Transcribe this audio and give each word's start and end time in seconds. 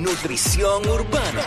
nutrición 0.00 0.86
urbana 0.88 1.42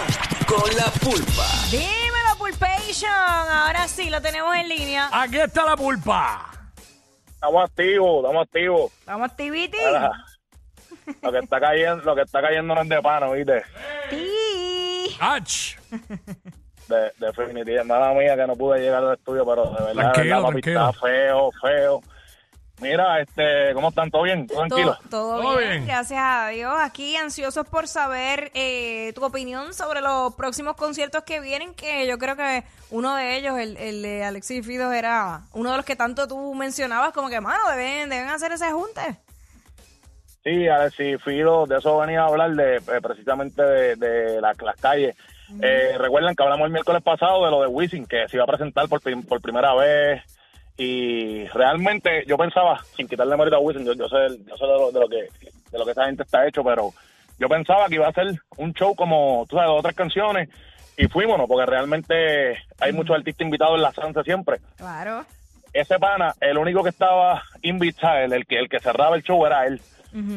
con 0.47 0.69
la 0.77 0.85
pulpa. 1.01 1.47
Dímelo, 1.71 2.37
Pulpation. 2.37 3.09
Ahora 3.11 3.87
sí, 3.87 4.09
lo 4.09 4.21
tenemos 4.21 4.55
en 4.55 4.69
línea. 4.69 5.09
Aquí 5.11 5.39
está 5.39 5.65
la 5.65 5.75
pulpa. 5.75 6.51
Estamos 7.27 7.63
activos, 7.69 8.23
estamos 8.23 8.43
activos. 8.47 8.91
Vamos. 9.05 9.31
Ah, 9.85 10.11
Lo 11.21 11.31
que 11.31 11.39
está 11.39 11.59
cayendo, 11.59 12.03
lo 12.03 12.15
que 12.15 12.21
está 12.21 12.41
cayendo 12.41 12.75
no 12.75 12.81
es 12.81 12.89
de 12.89 13.01
pana, 13.01 13.27
¿viste? 13.31 13.63
Ti. 14.09 15.17
Ach. 15.19 15.75
De, 16.87 17.11
definitivamente, 17.17 17.85
nada 17.85 18.13
mía 18.13 18.35
que 18.35 18.45
no 18.47 18.55
pude 18.55 18.79
llegar 18.79 19.03
al 19.03 19.13
estudio, 19.15 19.45
pero 19.45 19.65
de 19.65 19.71
verdad, 19.71 19.87
de 19.87 19.93
Tranquilo, 19.93 20.23
verdad, 20.35 20.41
papi, 20.49 20.61
tranquilo. 20.61 20.89
está 20.89 21.01
feo, 21.07 21.51
feo. 21.61 22.01
Mira, 22.83 23.21
este, 23.21 23.73
¿cómo 23.73 23.89
están? 23.89 24.11
¿Todo 24.11 24.23
bien? 24.23 24.45
¿Todo 24.45 24.59
tranquilo? 24.59 24.97
Todo, 25.09 25.09
todo 25.09 25.41
Todo 25.41 25.57
bien, 25.57 25.69
bien. 25.71 25.85
gracias 25.87 26.19
a 26.21 26.47
Dios. 26.49 26.73
Aquí 26.79 27.15
ansiosos 27.15 27.67
por 27.67 27.87
saber 27.87 28.51
eh, 28.53 29.11
tu 29.15 29.23
opinión 29.25 29.73
sobre 29.73 30.01
los 30.01 30.35
próximos 30.35 30.75
conciertos 30.75 31.23
que 31.23 31.39
vienen, 31.39 31.73
que 31.73 32.05
yo 32.05 32.17
creo 32.17 32.35
que 32.35 32.63
uno 32.91 33.15
de 33.15 33.37
ellos, 33.37 33.57
el, 33.57 33.77
el 33.77 34.01
de 34.01 34.23
Alexis 34.23 34.65
Fidos, 34.65 34.93
era 34.93 35.41
uno 35.53 35.71
de 35.71 35.77
los 35.77 35.85
que 35.85 35.95
tanto 35.95 36.27
tú 36.27 36.53
mencionabas, 36.53 37.13
como 37.13 37.29
que, 37.29 37.39
mano, 37.41 37.67
deben, 37.71 38.09
deben 38.09 38.29
hacer 38.29 38.51
ese 38.51 38.71
junte. 38.71 39.17
Sí, 40.43 40.67
a 40.67 40.79
ver 40.79 40.91
si 40.91 41.17
Fido, 41.19 41.65
de 41.65 41.77
eso 41.77 41.97
venía 41.99 42.23
a 42.23 42.27
hablar, 42.27 42.51
de 42.51 42.75
eh, 42.75 42.81
precisamente 43.01 43.63
de, 43.63 43.95
de 43.95 44.41
la- 44.41 44.53
las 44.61 44.75
calles. 44.75 45.15
Eh, 45.61 45.95
Recuerdan 45.97 46.35
que 46.35 46.43
hablamos 46.43 46.65
el 46.65 46.71
miércoles 46.73 47.01
pasado 47.01 47.45
de 47.45 47.51
lo 47.51 47.61
de 47.61 47.67
Wisin, 47.67 48.05
que 48.05 48.27
se 48.27 48.35
iba 48.37 48.43
a 48.43 48.47
presentar 48.47 48.89
por, 48.89 48.99
por 49.25 49.39
primera 49.41 49.73
vez. 49.75 50.21
Y 50.77 51.45
realmente 51.49 52.23
yo 52.27 52.37
pensaba, 52.37 52.79
sin 52.95 53.07
quitarle 53.07 53.37
mérito 53.37 53.55
a 53.57 53.59
Wisin, 53.59 53.85
yo, 53.85 53.93
yo 53.93 54.07
sé, 54.09 54.15
yo 54.47 54.57
sé 54.57 54.65
de, 54.65 54.73
lo, 54.73 54.91
de 54.91 54.99
lo 54.99 55.07
que 55.07 55.27
de 55.71 55.79
lo 55.79 55.85
que 55.85 55.91
esa 55.91 56.05
gente 56.05 56.23
está 56.23 56.47
hecho, 56.47 56.63
pero 56.63 56.91
yo 57.39 57.49
pensaba 57.49 57.87
que 57.87 57.95
iba 57.95 58.07
a 58.07 58.13
ser 58.13 58.27
un 58.57 58.73
show 58.73 58.93
como, 58.95 59.45
tú 59.49 59.55
sabes, 59.55 59.71
otras 59.71 59.95
canciones. 59.95 60.49
Y 60.95 61.07
fuímonos, 61.07 61.47
porque 61.47 61.65
realmente 61.65 62.59
hay 62.79 62.93
muchos 62.93 63.15
artistas 63.15 63.43
invitados 63.45 63.75
en 63.75 63.81
la 63.81 63.91
Sanse 63.91 64.21
siempre 64.23 64.57
Claro. 64.77 65.25
ese 65.73 65.97
pana, 65.97 66.35
el 66.39 66.55
único 66.59 66.83
que 66.83 66.89
estaba 66.89 67.41
invitado, 67.63 68.19
el, 68.19 68.33
el 68.33 68.45
que 68.45 68.59
el 68.59 68.69
que 68.69 68.79
cerraba 68.79 69.15
el 69.15 69.23
show 69.23 69.43
era 69.45 69.65
él. 69.65 69.81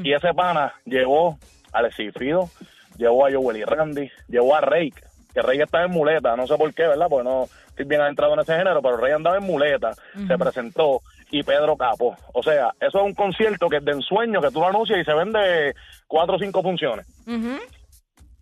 Y 0.02 0.14
ese 0.14 0.32
pana 0.32 0.72
llevó 0.86 1.38
a 1.72 1.78
Alexis 1.80 2.14
Fido, 2.14 2.48
llevó 2.96 3.26
a 3.26 3.30
Joel 3.30 3.58
y 3.58 3.64
Randy, 3.64 4.10
llevó 4.28 4.54
a 4.56 4.62
Rake, 4.62 5.02
que 5.36 5.42
Rake 5.42 5.64
estaba 5.64 5.84
en 5.84 5.90
muleta, 5.90 6.34
no 6.34 6.46
sé 6.46 6.56
por 6.56 6.72
qué, 6.72 6.86
¿verdad? 6.86 7.08
Porque 7.10 7.28
no 7.28 7.44
estoy 7.68 7.84
bien 7.84 8.00
adentrado 8.00 8.32
en 8.32 8.40
ese 8.40 8.56
género, 8.56 8.80
pero 8.80 8.96
Rake 8.96 9.12
andaba 9.12 9.36
en 9.36 9.44
muleta, 9.44 9.90
se 9.92 10.38
presentó, 10.38 11.02
y 11.30 11.42
Pedro 11.42 11.76
Capo. 11.76 12.16
O 12.32 12.42
sea, 12.42 12.72
eso 12.80 12.98
es 13.00 13.04
un 13.04 13.12
concierto 13.12 13.68
que 13.68 13.76
es 13.76 13.84
de 13.84 13.92
ensueño, 13.92 14.40
que 14.40 14.50
tú 14.50 14.60
lo 14.60 14.68
anuncias 14.68 14.98
y 14.98 15.04
se 15.04 15.12
vende 15.12 15.74
cuatro 16.06 16.36
o 16.36 16.38
cinco 16.38 16.62
funciones. 16.62 17.06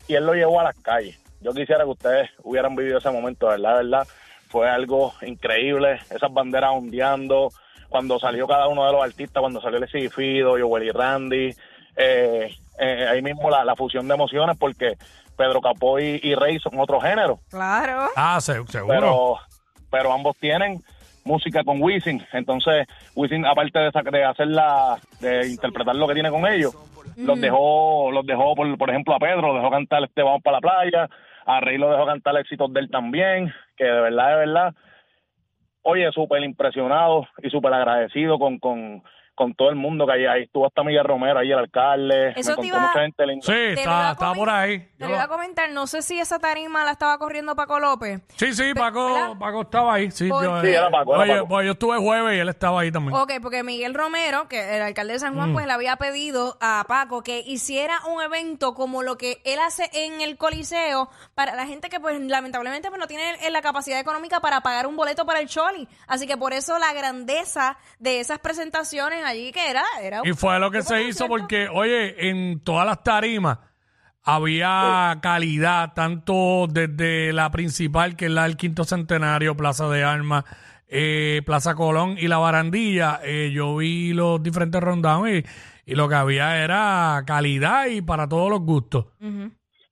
Y 0.06 0.14
él 0.14 0.25
lo 0.25 0.34
llevó 0.34 0.61
a 0.61 0.64
las 0.64 0.78
calles. 0.78 1.19
Yo 1.41 1.53
quisiera 1.53 1.83
que 1.83 1.91
ustedes 1.91 2.31
hubieran 2.45 2.77
vivido 2.77 2.98
ese 2.98 3.11
momento, 3.11 3.48
¿verdad? 3.48 3.79
¿verdad? 3.79 4.06
Fue 4.47 4.70
algo 4.70 5.14
increíble, 5.23 5.98
esas 6.11 6.33
banderas 6.33 6.70
ondeando, 6.75 7.51
cuando 7.89 8.20
salió 8.20 8.47
cada 8.47 8.69
uno 8.69 8.86
de 8.86 8.92
los 8.92 9.03
artistas, 9.03 9.41
cuando 9.41 9.61
salió 9.61 9.81
el 9.81 10.11
Fido, 10.11 10.56
Joel 10.61 10.84
y 10.84 10.91
Randy, 10.92 11.51
eh, 11.97 12.55
eh, 12.78 13.06
ahí 13.08 13.22
mismo 13.22 13.50
la, 13.50 13.64
la 13.64 13.77
fusión 13.77 14.06
de 14.08 14.14
emociones, 14.14 14.56
porque 14.58 14.94
Pedro 15.36 15.61
Capó 15.61 15.98
y, 15.98 16.20
y 16.22 16.34
Rey 16.34 16.58
son 16.61 16.78
otro 16.78 17.00
género, 17.00 17.41
Claro. 17.50 18.08
Ah, 18.17 18.41
se- 18.41 18.64
seguro. 18.67 18.86
pero, 18.89 19.39
pero 19.91 20.12
ambos 20.12 20.36
tienen 20.39 20.83
música 21.25 21.64
con 21.64 21.80
Wisin, 21.83 22.25
entonces 22.33 22.86
Wisin 23.14 23.47
aparte 23.47 23.78
de, 23.78 23.91
sac- 23.92 24.11
de 24.11 24.25
hacer 24.25 24.48
la, 24.48 24.98
de 25.20 25.48
interpretar 25.48 25.97
lo 25.97 26.06
que 26.06 26.14
tiene 26.14 26.30
con 26.30 26.47
ellos, 26.47 26.77
los 27.17 27.41
dejó, 27.41 28.11
los 28.12 28.27
dejó 28.27 28.55
por, 28.55 28.77
por 28.77 28.91
ejemplo 28.91 29.14
a 29.14 29.19
Pedro, 29.19 29.41
lo 29.52 29.55
dejó 29.55 29.70
cantar 29.70 30.02
este 30.05 30.22
Vamos 30.22 30.42
para 30.42 30.58
la 30.58 30.61
playa, 30.61 31.08
a 31.47 31.61
Rey 31.61 31.78
lo 31.78 31.91
dejó 31.91 32.05
cantar 32.06 32.36
éxitos 32.36 32.72
de 32.72 32.80
él 32.80 32.91
también, 32.91 33.52
que 33.77 33.84
de 33.84 34.00
verdad, 34.00 34.28
de 34.30 34.36
verdad, 34.36 34.75
oye, 35.83 36.11
súper 36.12 36.42
impresionado 36.42 37.27
y 37.42 37.51
súper 37.51 37.73
agradecido 37.74 38.39
con, 38.39 38.58
con, 38.58 39.02
con 39.34 39.55
todo 39.55 39.68
el 39.70 39.77
mundo 39.77 40.06
que 40.06 40.12
ahí. 40.12 40.42
Estuvo 40.45 40.67
hasta 40.67 40.83
Miguel 40.83 41.05
Romero, 41.05 41.39
ahí 41.39 41.50
el 41.52 41.58
alcalde, 41.58 42.30
Eso 42.36 42.36
me 42.36 42.42
te 42.42 42.55
contó 42.55 42.64
iba- 42.67 42.78
mucha 42.80 43.00
gente 43.00 43.27
linda. 43.27 43.46
Sí, 43.46 43.52
está, 43.52 44.33
por 44.34 44.48
ahí. 44.50 44.78
Te 44.78 44.86
Yo 44.98 45.06
lo 45.06 45.14
iba 45.14 45.22
a 45.22 45.27
lo- 45.27 45.33
comentar, 45.33 45.70
no 45.70 45.86
sé 45.86 46.02
si 46.02 46.18
esa 46.18 46.39
tarima 46.39 46.84
la 46.84 46.92
estaba 46.92 47.18
corriendo 47.18 47.55
Paco 47.56 47.78
López. 47.80 48.20
Sí, 48.36 48.52
sí, 48.55 48.62
¿verdad? 48.72 48.83
Paco, 48.83 49.39
Paco 49.39 49.62
estaba 49.62 49.95
ahí. 49.95 50.11
Sí, 50.11 50.28
yo, 50.28 50.61
Sí, 50.62 50.68
era 50.68 50.90
Paco, 50.90 51.14
era 51.14 51.22
Oye, 51.22 51.34
Paco. 51.34 51.48
pues 51.48 51.67
yo 51.67 51.72
estuve 51.72 51.98
jueves 51.98 52.36
y 52.36 52.40
él 52.40 52.48
estaba 52.48 52.80
ahí 52.80 52.92
también. 52.92 53.14
Ok, 53.17 53.33
porque 53.42 53.62
Miguel 53.62 53.95
Romero, 53.95 54.48
que 54.48 54.77
el 54.77 54.83
alcalde 54.83 55.14
de 55.14 55.18
San 55.18 55.34
Mm. 55.34 55.36
Juan, 55.36 55.52
pues 55.52 55.66
le 55.66 55.72
había 55.72 55.96
pedido 55.96 56.56
a 56.61 56.84
Paco 56.89 57.22
que 57.22 57.40
hiciera 57.40 57.98
un 58.06 58.22
evento 58.22 58.74
como 58.74 59.02
lo 59.02 59.16
que 59.16 59.40
él 59.45 59.58
hace 59.58 59.90
en 59.92 60.20
el 60.20 60.36
Coliseo 60.36 61.08
para 61.34 61.55
la 61.55 61.66
gente 61.66 61.89
que 61.89 61.98
pues 62.01 62.20
lamentablemente 62.20 62.89
pues 62.89 63.01
no 63.01 63.06
tiene 63.06 63.34
el- 63.46 63.52
la 63.52 63.62
capacidad 63.62 63.98
económica 63.98 64.40
para 64.40 64.61
pagar 64.61 64.86
un 64.86 64.96
boleto 64.96 65.24
para 65.27 65.40
el 65.40 65.48
Choli. 65.48 65.89
Así 66.06 66.27
que 66.27 66.36
por 66.36 66.52
eso 66.52 66.78
la 66.78 66.92
grandeza 66.92 67.77
de 67.98 68.20
esas 68.20 68.39
presentaciones 68.39 69.23
allí 69.24 69.51
que 69.52 69.68
era... 69.70 69.83
era 70.02 70.23
un- 70.23 70.29
Y 70.29 70.33
fue 70.33 70.58
lo 70.61 70.70
que 70.70 70.83
se 70.83 71.02
hizo 71.05 71.27
porque, 71.29 71.68
oye, 71.68 72.29
en 72.30 72.62
todas 72.62 72.86
las 72.86 73.02
tarimas 73.02 73.58
había 74.23 75.18
calidad, 75.20 75.92
tanto 75.95 76.67
desde 76.68 77.33
la 77.33 77.51
principal, 77.51 78.17
que 78.17 78.27
es 78.27 78.30
la 78.30 78.45
del 78.45 78.57
quinto 78.57 78.84
centenario, 78.84 79.57
Plaza 79.57 79.89
de 79.89 80.02
Armas, 80.02 80.45
eh, 80.89 81.42
Plaza 81.45 81.74
Colón 81.74 82.17
y 82.18 82.29
la 82.29 82.39
barandilla. 82.39 83.20
eh, 83.23 83.51
yo 83.52 83.77
vi 83.77 84.13
los 84.14 84.42
diferentes 84.42 84.80
rondowns 84.80 85.29
y, 85.30 85.45
y 85.92 85.95
lo 85.95 86.08
que 86.08 86.14
había 86.14 86.63
era 86.64 87.23
calidad 87.27 87.86
y 87.86 88.01
para 88.01 88.29
todos 88.29 88.48
los 88.48 88.61
gustos. 88.61 89.07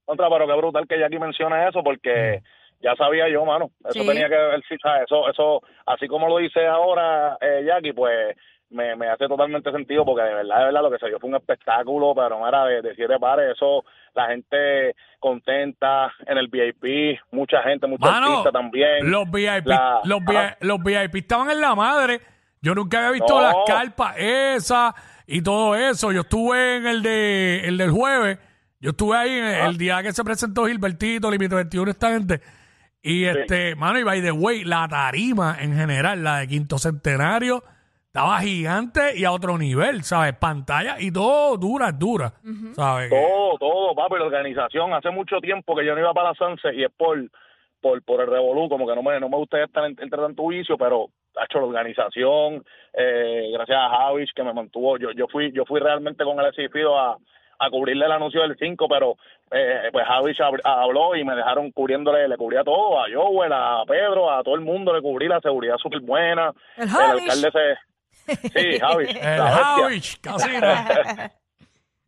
Contra, 0.05 0.29
pero 0.31 0.47
qué 0.47 0.57
brutal 0.57 0.87
que 0.89 0.99
Jackie 0.99 1.19
mencione 1.19 1.69
eso, 1.69 1.83
porque 1.83 2.43
ya 2.81 2.95
sabía 2.97 3.29
yo, 3.31 3.45
mano. 3.45 3.71
Eso 3.85 4.01
Sí. 4.01 4.07
tenía 4.07 4.29
que 4.29 4.35
ver, 4.35 4.63
sí, 4.69 4.77
¿sabes? 4.83 5.03
Eso, 5.05 5.29
eso, 5.29 5.61
así 5.87 6.09
como 6.09 6.29
lo 6.29 6.39
dice 6.39 6.67
ahora 6.67 7.37
eh, 7.41 7.65
Jackie, 7.67 7.93
pues 7.93 8.35
me, 8.73 8.97
me 8.97 9.09
hace 9.09 9.27
totalmente 9.29 9.71
sentido, 9.71 10.05
porque 10.05 10.23
de 10.23 10.35
verdad, 10.35 10.59
de 10.59 10.65
verdad, 10.65 10.83
lo 10.83 10.91
que 10.91 10.99
se 10.99 11.07
dio 11.09 11.19
fue 11.21 11.31
un 11.31 11.37
espectáculo, 11.37 12.15
pero 12.15 12.47
era 12.49 12.65
de, 12.65 12.83
de 12.83 12.95
siete 12.95 13.19
pares. 13.21 13.53
Eso, 13.57 13.85
la 14.15 14.27
gente 14.29 14.95
contenta 15.21 16.13
en 16.27 16.39
el 16.39 16.49
VIP, 16.49 17.19
mucha 17.31 17.63
gente, 17.63 17.87
muchos 17.87 18.11
Mano, 18.11 18.27
artistas 18.29 18.53
también. 18.53 19.11
los 19.11 19.31
VIP, 19.31 19.67
La- 19.67 20.01
los, 20.05 20.21
vi- 20.25 20.37
Ajá. 20.37 20.57
los 20.61 20.83
VIP 20.83 21.15
estaban 21.17 21.51
en 21.51 21.61
la 21.61 21.75
madre. 21.75 22.21
Yo 22.61 22.75
nunca 22.75 22.99
había 22.99 23.11
visto 23.13 23.35
No. 23.35 23.43
las 23.43 23.55
carpas 23.67 24.15
esas 24.19 24.95
y 25.27 25.43
todo 25.43 25.75
eso. 25.75 26.13
Yo 26.13 26.21
estuve 26.23 26.77
en 26.77 26.87
el 26.87 27.03
de 27.03 27.63
el 27.65 27.77
del 27.79 27.91
jueves. 27.91 28.39
Yo 28.81 28.91
estuve 28.91 29.17
ahí 29.17 29.31
en 29.31 29.45
el, 29.45 29.55
Ah. 29.63 29.67
el 29.67 29.79
día 29.79 30.03
que 30.03 30.13
se 30.13 30.23
presentó 30.25 30.67
Gilbertito, 30.67 31.31
Límite 31.31 31.55
21, 31.55 31.91
esta 31.91 32.11
gente. 32.11 32.41
Y 33.05 33.25
este, 33.25 33.75
mano, 33.75 33.99
y 33.99 34.05
by 34.05 34.23
the 34.23 34.31
way, 34.31 34.63
la 34.65 34.87
tarima 34.89 35.57
en 35.61 35.75
general, 35.77 36.23
la 36.23 36.39
de 36.39 36.49
Quinto 36.49 36.79
Centenario, 36.79 37.65
estaba 38.15 38.41
gigante 38.41 39.17
y 39.17 39.25
a 39.25 39.33
otro 39.33 39.57
nivel, 39.57 40.03
¿sabes? 40.03 40.35
Pantalla 40.37 40.97
y 41.01 41.11
todo 41.11 41.57
dura, 41.57 41.91
dura, 41.93 42.35
¿sabes? 42.75 43.09
Todo, 43.09 43.57
todo, 43.59 43.95
papi, 43.95 44.17
la 44.19 44.27
organización. 44.27 44.93
Hace 44.93 45.09
mucho 45.11 45.41
tiempo 45.41 45.75
que 45.75 45.87
yo 45.87 45.95
no 45.95 46.01
iba 46.01 46.13
para 46.13 46.29
la 46.29 46.35
Sanse 46.35 46.75
y 46.75 46.85
es 46.85 46.91
por, 46.95 47.19
por, 47.81 48.03
por 48.03 48.21
el 48.21 48.27
revolú, 48.27 48.69
como 48.69 48.87
que 48.87 48.95
no 48.95 49.03
me, 49.03 49.19
no 49.19 49.31
me 49.31 49.39
gusta 49.39 49.63
estar 49.65 49.87
en- 49.87 49.97
entre 49.99 50.21
tanto 50.21 50.47
vicio, 50.47 50.77
pero 50.77 51.07
ha 51.41 51.45
hecho 51.47 51.59
la 51.61 51.65
organización, 51.65 52.63
eh, 52.93 53.49
gracias 53.55 53.79
a 53.79 53.89
Javis 53.89 54.31
que 54.35 54.43
me 54.43 54.53
mantuvo, 54.53 54.99
yo, 54.99 55.13
yo 55.13 55.27
fui, 55.29 55.51
yo 55.53 55.65
fui 55.65 55.81
realmente 55.81 56.23
con 56.23 56.39
el 56.39 56.53
Fido 56.71 56.99
a, 56.99 57.17
a 57.61 57.71
cubrirle 57.71 58.05
el 58.05 58.13
anuncio 58.13 58.43
del 58.43 58.57
5, 58.59 58.89
pero 58.91 59.17
eh, 59.53 59.89
pues 59.91 60.05
Javis 60.07 60.37
hab- 60.39 60.61
habló 60.65 61.17
y 61.17 61.25
me 61.25 61.35
dejaron 61.35 61.71
cubriéndole, 61.71 62.29
le 62.29 62.37
cubría 62.37 62.63
todo, 62.63 63.01
a 63.01 63.07
Joel, 63.11 63.55
a 63.55 63.83
Pedro, 63.89 64.31
a 64.31 64.43
todo 64.43 64.55
el 64.55 64.61
mundo, 64.61 64.93
le 64.93 65.01
cubrí 65.01 65.29
la 65.29 65.41
seguridad 65.41 65.79
súper 65.79 66.01
buena, 66.01 66.53
El 66.77 66.89
el 66.89 66.95
alcalde 67.23 67.51
se... 67.51 67.92
Sí, 68.27 68.79
Javis. 68.79 69.11
El. 69.23 69.41
Javich, 69.41 70.21
casi 70.21 70.51
no. 70.61 70.69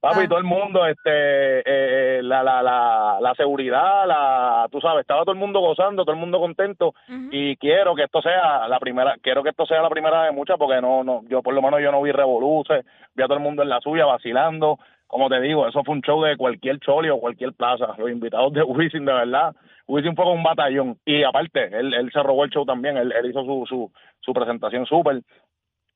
Papi, 0.05 0.29
todo 0.29 0.39
el 0.39 0.45
mundo, 0.45 0.85
este, 0.85 1.63
eh, 1.65 2.23
la, 2.23 2.43
la, 2.43 2.63
la, 2.63 3.17
la 3.23 3.35
seguridad, 3.37 4.07
la, 4.07 4.69
tú 4.71 4.79
sabes, 4.79 5.01
estaba 5.01 5.23
todo 5.23 5.33
el 5.33 5.39
mundo 5.39 5.61
gozando, 5.61 6.05
todo 6.05 6.13
el 6.13 6.21
mundo 6.21 6.39
contento 6.41 6.93
y 7.31 7.57
quiero 7.57 7.95
que 7.95 8.03
esto 8.03 8.21
sea 8.21 8.69
la 8.69 8.79
primera, 8.79 9.17
quiero 9.23 9.43
que 9.43 9.49
esto 9.49 9.65
sea 9.65 9.81
la 9.81 9.89
primera 9.89 10.25
de 10.25 10.33
muchas 10.33 10.59
porque 10.59 10.83
no, 10.83 11.05
no, 11.05 11.23
yo 11.31 11.41
por 11.41 11.55
lo 11.55 11.63
menos 11.63 11.81
yo 11.81 11.91
no 11.91 12.03
vi 12.03 12.13
revoluces, 12.13 12.85
vi 13.15 13.23
a 13.23 13.27
todo 13.27 13.39
el 13.39 13.43
mundo 13.43 13.63
en 13.63 13.71
la 13.71 13.81
suya 13.81 14.05
vacilando, 14.05 14.79
como 15.07 15.31
te 15.31 15.41
digo, 15.41 15.67
eso 15.67 15.83
fue 15.83 15.95
un 15.95 16.03
show 16.03 16.23
de 16.23 16.37
cualquier 16.37 16.81
choli 16.81 17.09
o 17.09 17.19
cualquier 17.19 17.55
plaza, 17.55 17.95
los 17.97 18.11
invitados 18.11 18.53
de 18.53 18.63
Wisin 18.63 19.07
de 19.07 19.13
verdad, 19.15 19.57
Wisin 19.87 20.15
fue 20.17 20.27
con 20.27 20.35
un 20.35 20.43
batallón 20.43 20.99
y 21.07 21.23
aparte, 21.23 21.65
él, 21.65 21.95
él 21.95 22.11
se 22.13 22.23
robó 22.23 22.45
el 22.45 22.51
show 22.51 22.67
también, 22.67 22.99
él, 22.99 23.11
él 23.11 23.31
hizo 23.31 23.43
su, 23.43 23.65
su, 23.67 23.91
su 24.21 24.35
presentación 24.35 24.85
súper, 24.85 25.23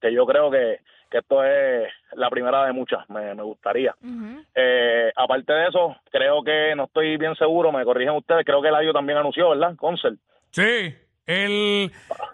que 0.00 0.12
yo 0.12 0.26
creo 0.26 0.50
que, 0.50 0.78
que 1.10 1.18
esto 1.18 1.42
es 1.44 1.88
la 2.12 2.30
primera 2.30 2.64
de 2.66 2.72
muchas, 2.72 3.08
me, 3.10 3.34
me 3.34 3.42
gustaría. 3.42 3.94
Eh, 4.54 5.12
aparte 5.16 5.52
de 5.52 5.68
eso, 5.68 5.96
creo 6.10 6.42
que 6.42 6.74
no 6.76 6.84
estoy 6.84 7.16
bien 7.16 7.34
seguro, 7.36 7.72
me 7.72 7.84
corrigen 7.84 8.14
ustedes, 8.14 8.44
creo 8.44 8.60
que 8.62 8.68
Eladio 8.68 8.92
también 8.92 9.18
anunció, 9.18 9.50
¿verdad? 9.50 9.74
Concert. 9.76 10.18
Sí, 10.50 10.94
el, 11.26 11.90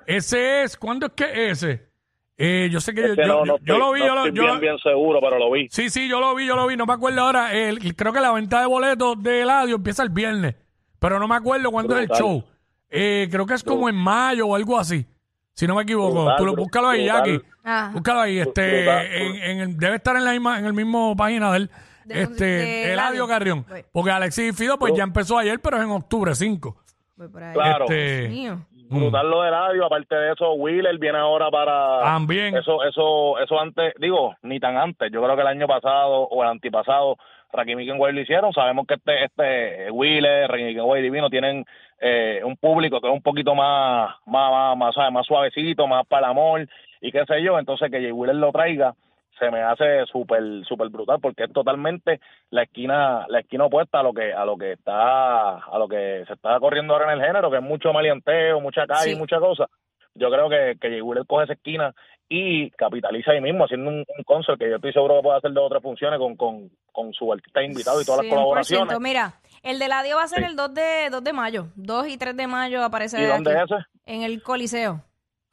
ese 0.06 0.62
es, 0.62 0.76
¿cuándo 0.76 1.06
es 1.06 1.12
que 1.12 1.50
ese? 1.50 1.88
Eh, 2.36 2.68
yo 2.70 2.80
sé 2.80 2.92
que 2.94 3.14
yo, 3.16 3.26
no, 3.26 3.44
no 3.44 3.58
yo 3.58 3.74
estoy- 3.74 3.78
lo 3.78 3.92
vi, 3.92 4.00
no 4.00 4.06
yo 4.06 4.14
lo, 4.14 4.24
estoy 4.26 4.36
yo 4.36 4.42
bien, 4.44 4.60
bien 4.60 4.78
seguro, 4.78 5.20
pero 5.20 5.38
lo 5.38 5.50
vi. 5.52 5.68
Sí, 5.70 5.88
sí, 5.88 6.08
yo 6.08 6.18
lo 6.20 6.34
vi, 6.34 6.46
yo 6.46 6.56
lo 6.56 6.66
vi. 6.66 6.76
No 6.76 6.84
me 6.84 6.92
acuerdo 6.92 7.20
ahora. 7.20 7.52
El- 7.54 7.94
creo 7.94 8.12
que 8.12 8.20
la 8.20 8.32
venta 8.32 8.60
de 8.60 8.66
boletos 8.66 9.22
de 9.22 9.42
Eladio 9.42 9.76
empieza 9.76 10.02
el 10.02 10.08
viernes. 10.08 10.56
Pero 10.98 11.20
no 11.20 11.28
me 11.28 11.36
acuerdo 11.36 11.70
cuándo 11.70 11.94
es 11.96 12.02
el 12.02 12.16
show. 12.16 12.44
Eh, 12.90 13.28
creo 13.30 13.46
que 13.46 13.54
es 13.54 13.62
como 13.62 13.88
en 13.88 13.94
mayo 13.94 14.48
o 14.48 14.56
algo 14.56 14.76
así. 14.78 15.06
Si 15.54 15.66
no 15.66 15.74
me 15.76 15.82
equivoco. 15.82 16.12
Brutal, 16.24 16.36
Tú 16.36 16.46
lo, 16.46 16.56
búscalo 16.56 16.88
ahí, 16.88 17.04
brutal. 17.04 17.24
Jackie. 17.32 17.46
Ah. 17.64 17.90
Búscalo 17.92 18.20
ahí. 18.20 18.38
Este, 18.40 18.84
en, 19.26 19.36
en 19.42 19.60
el- 19.60 19.76
debe 19.78 19.96
estar 19.96 20.16
en 20.16 20.24
la 20.24 20.32
misma, 20.32 20.58
en 20.58 20.66
el 20.66 20.72
mismo 20.74 21.16
página 21.16 21.50
de 21.52 21.56
él. 21.58 21.70
De- 22.04 22.22
este, 22.22 22.44
de 22.44 22.92
Eladio 22.92 22.92
Eladio. 23.24 23.28
Carrión. 23.28 23.66
Voy. 23.68 23.84
Porque 23.92 24.10
Alexis 24.10 24.56
Fido, 24.56 24.78
pues 24.78 24.92
ya 24.94 25.04
empezó 25.04 25.38
ayer, 25.38 25.58
pero 25.60 25.78
es 25.78 25.84
en 25.84 25.90
octubre 25.90 26.34
5. 26.34 26.76
Voy 27.16 27.28
por 27.28 27.42
ahí. 27.42 27.54
Claro. 27.54 27.84
Este, 27.88 28.28
Mío. 28.28 28.66
Brutal 28.90 29.30
lo 29.30 29.42
de 29.42 29.50
radio, 29.50 29.86
aparte 29.86 30.14
de 30.14 30.32
eso, 30.32 30.52
Wheeler 30.52 30.98
viene 30.98 31.16
ahora 31.18 31.50
para... 31.50 32.00
También. 32.02 32.54
Eso, 32.56 32.84
eso, 32.84 33.38
eso 33.38 33.58
antes, 33.58 33.94
digo, 33.98 34.34
ni 34.42 34.60
tan 34.60 34.76
antes. 34.76 35.10
Yo 35.10 35.22
creo 35.22 35.34
que 35.34 35.40
el 35.40 35.48
año 35.48 35.66
pasado 35.66 36.28
o 36.28 36.42
el 36.44 36.50
antipasado, 36.50 37.16
Rakim 37.52 37.80
y 37.80 37.86
Kenway 37.86 38.12
lo 38.12 38.20
hicieron. 38.20 38.52
Sabemos 38.52 38.86
que 38.86 38.94
este, 38.94 39.24
este 39.24 39.90
Wheeler, 39.90 40.48
Rakim 40.50 40.68
y 40.68 40.74
Kenway 40.74 41.02
Divino 41.02 41.30
tienen 41.30 41.64
eh, 42.06 42.42
un 42.44 42.56
público 42.58 43.00
que 43.00 43.08
es 43.08 43.14
un 43.14 43.22
poquito 43.22 43.54
más, 43.54 44.14
más, 44.26 44.50
más, 44.52 44.76
más, 44.76 44.94
¿sabes? 44.94 45.10
más 45.10 45.26
suavecito, 45.26 45.86
más 45.86 46.06
para 46.06 46.26
el 46.26 46.30
amor 46.32 46.68
y 47.00 47.10
qué 47.10 47.24
sé 47.26 47.42
yo. 47.42 47.58
Entonces 47.58 47.90
que 47.90 48.00
Jay 48.02 48.12
Wheeler 48.12 48.36
lo 48.36 48.52
traiga 48.52 48.94
se 49.38 49.50
me 49.50 49.62
hace 49.62 50.04
súper 50.12 50.42
súper 50.68 50.90
brutal 50.90 51.18
porque 51.20 51.44
es 51.44 51.52
totalmente 51.52 52.20
la 52.50 52.62
esquina 52.64 53.24
la 53.28 53.40
esquina 53.40 53.64
opuesta 53.64 54.00
a 54.00 54.02
lo 54.02 54.12
que 54.12 54.32
a 54.32 54.44
lo 54.44 54.56
que 54.56 54.72
está 54.72 55.56
a 55.58 55.78
lo 55.78 55.88
que 55.88 56.24
se 56.26 56.34
está 56.34 56.60
corriendo 56.60 56.92
ahora 56.92 57.12
en 57.12 57.18
el 57.18 57.26
género 57.26 57.50
que 57.50 57.56
es 57.56 57.62
mucho 57.62 57.92
maleanteo 57.92 58.60
mucha 58.60 58.86
calle 58.86 59.14
Sí. 59.14 59.16
mucha 59.18 59.40
cosa 59.40 59.66
yo 60.14 60.30
creo 60.30 60.48
que 60.48 60.76
que 60.80 60.88
Jay 60.88 61.00
Wheeler 61.00 61.26
coge 61.26 61.44
esa 61.44 61.54
esquina 61.54 61.92
y 62.28 62.70
capitaliza 62.70 63.32
ahí 63.32 63.40
mismo 63.40 63.64
haciendo 63.64 63.90
un, 63.90 63.96
un 64.16 64.24
concert 64.24 64.58
que 64.58 64.70
yo 64.70 64.76
estoy 64.76 64.92
seguro 64.92 65.16
que 65.16 65.22
puede 65.22 65.38
hacer 65.38 65.52
dos 65.52 65.66
o 65.66 65.68
tres 65.68 65.82
funciones 65.82 66.18
con, 66.18 66.36
con, 66.36 66.70
con 66.92 67.12
su 67.12 67.30
artista 67.32 67.62
invitado 67.62 68.00
y 68.00 68.04
todas 68.04 68.22
las 68.22 68.26
100%. 68.26 68.34
colaboraciones 68.34 69.00
Mira, 69.00 69.32
el 69.64 69.78
de 69.80 69.88
Ladio 69.88 70.16
va 70.16 70.22
a 70.22 70.28
ser 70.28 70.38
Sí. 70.40 70.44
el 70.44 70.56
2 70.56 70.72
de, 70.74 71.08
2 71.10 71.24
de 71.24 71.32
mayo. 71.32 71.66
2 71.74 72.06
y 72.08 72.16
3 72.16 72.36
de 72.36 72.46
mayo 72.46 72.84
aparece 72.84 73.20
¿y 73.20 73.24
dónde 73.26 73.50
aquí, 73.50 73.60
es 73.72 73.78
ese? 73.80 73.86
en 74.06 74.22
el 74.22 74.42
Coliseo. 74.42 75.02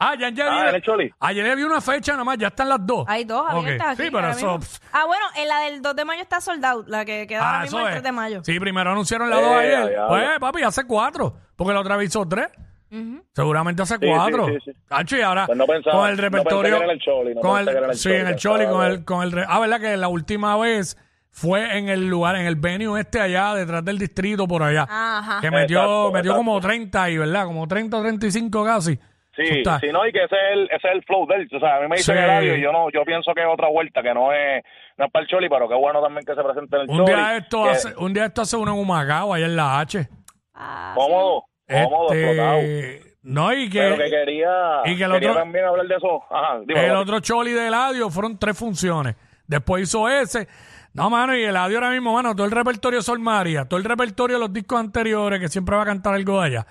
Ah, 0.03 0.15
ya, 0.19 0.29
ya 0.29 0.47
Ah, 0.49 0.63
vi- 0.63 0.69
en 0.69 0.75
el 0.75 0.81
Choli. 0.81 1.13
Ayer 1.19 1.45
le 1.45 1.55
vi 1.55 1.61
una 1.61 1.79
fecha 1.79 2.13
nada 2.13 2.23
más, 2.23 2.35
ya 2.37 2.47
están 2.47 2.69
las 2.69 2.83
dos. 2.83 3.05
Hay 3.07 3.23
dos 3.23 3.45
aquí. 3.47 3.61
Sí, 3.97 4.09
pero 4.09 4.17
ahora 4.17 4.31
eso. 4.31 4.57
mismo. 4.57 4.79
Ah, 4.91 5.05
bueno, 5.05 5.23
en 5.35 5.47
la 5.47 5.59
del 5.59 5.81
2 5.83 5.95
de 5.95 6.05
mayo 6.05 6.21
está 6.23 6.41
soldado, 6.41 6.83
la 6.87 7.05
que 7.05 7.27
queda 7.27 7.39
ahora 7.45 7.59
Ah, 7.59 7.61
mismo 7.61 7.77
eso 7.77 7.87
el 7.87 7.93
es. 7.93 7.93
3 8.01 8.03
de 8.03 8.11
mayo. 8.11 8.43
Sí, 8.43 8.59
primero 8.59 8.89
anunciaron 8.91 9.29
las 9.29 9.39
Eh, 9.39 9.43
dos 9.43 9.55
ayer. 9.57 9.97
Pues, 10.07 10.39
papi, 10.39 10.63
hace 10.63 10.85
cuatro. 10.87 11.35
Porque 11.55 11.73
la 11.73 11.81
otra 11.81 11.97
vez 11.97 12.09
hizo 12.09 12.27
tres. 12.27 12.47
Ujú. 12.91 13.23
Seguramente 13.33 13.83
hace 13.83 13.95
sí, 13.99 14.05
cuatro. 14.07 14.47
sí, 14.47 14.57
sí. 14.65 14.71
Cacho, 14.87 15.15
y 15.17 15.21
ahora 15.21 15.45
Pues 15.45 15.57
no 15.57 15.65
pensaba- 15.67 15.95
con 15.97 16.09
el 16.09 16.15
no 16.15 16.21
pensé 16.21 16.29
repertorio. 16.37 16.71
que 16.71 16.75
era 16.77 16.85
en 16.85 16.91
el 16.91 16.99
Choli, 16.99 17.35
no 17.35 17.41
con 17.41 17.55
pensé 17.57 17.71
que 17.71 17.77
era 17.77 17.85
en 17.85 17.91
el 17.91 17.97
sí, 17.97 18.03
Choli, 18.09 18.15
en 18.21 18.27
el 18.27 18.35
Choli, 18.35 18.65
con 18.65 18.85
el, 18.85 19.05
con 19.05 19.23
el. 19.23 19.45
Ah, 19.47 19.59
¿verdad? 19.59 19.79
Que 19.79 19.97
la 19.97 20.07
última 20.07 20.57
vez 20.57 20.97
fue 21.31 21.77
en 21.77 21.89
el 21.89 22.07
lugar, 22.07 22.35
en 22.35 22.45
el 22.45 22.55
venue 22.55 22.99
este 22.99 23.19
allá, 23.19 23.55
detrás 23.55 23.83
del 23.85 23.97
distrito, 23.97 24.47
por 24.47 24.63
allá. 24.63 24.85
Ajá. 24.89 25.39
Que 25.41 25.49
metió, 25.49 25.79
Exacto, 25.79 26.11
metió 26.11 26.31
exacto. 26.31 26.37
como 26.37 26.59
30 26.61 27.03
ahí, 27.03 27.17
¿verdad? 27.17 27.45
Como 27.45 27.67
30 27.67 27.97
o 27.97 28.01
35 28.01 28.65
casi. 28.65 28.99
Sí, 29.33 29.45
sí, 29.45 29.87
no, 29.93 30.05
y 30.05 30.11
que 30.11 30.25
ese 30.25 30.35
es 30.35 30.41
el, 30.53 30.63
ese 30.65 30.87
es 30.89 30.93
el 30.93 31.03
flow 31.03 31.25
de 31.25 31.35
él. 31.35 31.49
O 31.55 31.59
sea, 31.59 31.77
a 31.77 31.79
mí 31.79 31.87
me 31.87 31.95
dicen 31.95 32.15
Sí. 32.15 32.21
el 32.21 32.27
radio 32.27 32.57
y 32.57 32.61
yo 32.61 32.71
no, 32.73 32.89
yo 32.91 33.05
pienso 33.05 33.33
que 33.33 33.39
es 33.41 33.47
otra 33.49 33.69
vuelta, 33.69 34.03
que 34.03 34.13
no 34.13 34.33
es, 34.33 34.61
no 34.97 35.05
es 35.05 35.11
para 35.11 35.23
el 35.23 35.29
Choli, 35.29 35.47
pero 35.47 35.69
qué 35.69 35.75
bueno 35.75 36.01
también 36.01 36.25
que 36.25 36.35
se 36.35 36.43
presente 36.43 36.75
en 36.75 36.81
el 36.83 36.89
Un 36.89 36.97
Choli. 36.97 37.13
día 37.13 37.37
esto 37.37 37.63
que- 37.63 37.69
hace, 37.69 37.93
un 37.97 38.13
día 38.13 38.25
esto 38.25 38.41
hace 38.41 38.57
uno 38.57 38.73
en 38.73 38.79
Humacao, 38.79 39.33
allá 39.33 39.45
en 39.45 39.55
la 39.55 39.79
H. 39.79 40.05
Ah, 40.53 40.91
Cómodo, 40.95 41.45
cómodo, 41.65 42.13
explotado. 42.13 42.57
Este, 42.59 43.13
no, 43.23 43.53
y 43.53 43.69
que, 43.69 43.79
Pero 43.79 43.95
que 43.97 44.09
quería, 44.09 44.49
y 44.83 44.97
que 44.97 45.03
el 45.05 45.11
quería 45.13 45.29
otro- 45.31 45.41
también 45.41 45.63
hablar 45.65 45.87
de 45.87 45.95
eso. 45.95 46.21
Ajá, 46.29 46.59
dime, 46.67 46.85
el 46.87 46.95
otro 46.97 47.21
Choli 47.21 47.51
de 47.51 47.67
Eladio 47.67 48.09
fueron 48.09 48.37
tres 48.37 48.57
funciones. 48.57 49.15
Después 49.47 49.83
hizo 49.83 50.09
ese. 50.09 50.45
No, 50.93 51.09
mano, 51.09 51.35
y 51.35 51.43
Eladio 51.43 51.77
ahora 51.77 51.89
mismo, 51.91 52.13
mano, 52.13 52.35
todo 52.35 52.45
el 52.45 52.51
repertorio 52.51 53.01
Sol 53.01 53.19
María, 53.19 53.65
todo 53.65 53.77
el 53.79 53.85
repertorio 53.85 54.35
de 54.35 54.41
los 54.41 54.51
discos 54.53 54.79
anteriores, 54.79 55.39
que 55.39 55.47
siempre 55.47 55.75
va 55.75 55.83
a 55.83 55.85
cantar 55.85 56.13
algo 56.15 56.41
de 56.41 56.47
allá. 56.47 56.65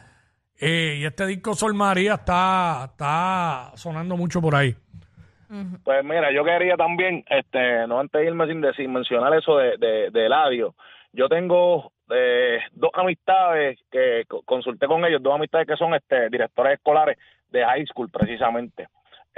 Eh, 0.61 0.97
y 0.99 1.05
este 1.07 1.27
disco 1.27 1.55
Sol 1.55 1.73
María 1.75 2.15
está, 2.15 2.89
está 2.91 3.73
sonando 3.77 4.17
mucho 4.19 4.43
por 4.43 4.55
ahí. 4.55 4.75
Pues 5.83 6.05
mira, 6.05 6.31
yo 6.33 6.45
quería 6.45 6.77
también, 6.77 7.25
este, 7.29 7.87
no 7.89 7.99
antes 7.99 8.21
de 8.21 8.27
irme 8.27 8.47
sin 8.47 8.61
decir, 8.61 8.89
mencionar 8.89 9.35
eso 9.35 9.57
de, 9.57 9.77
de, 9.79 10.11
de 10.11 10.27
Eladio. 10.27 10.75
Yo 11.13 11.29
tengo 11.29 11.91
eh, 12.11 12.59
dos 12.73 12.91
amistades 12.95 13.79
que 13.91 14.25
co- 14.29 14.43
consulté 14.43 14.87
con 14.87 15.05
ellos, 15.05 15.21
dos 15.23 15.35
amistades 15.35 15.67
que 15.67 15.77
son 15.77 15.95
este, 15.95 16.29
directores 16.29 16.75
escolares 16.75 17.19
de 17.51 17.65
high 17.65 17.85
school 17.87 18.09
precisamente. 18.11 18.87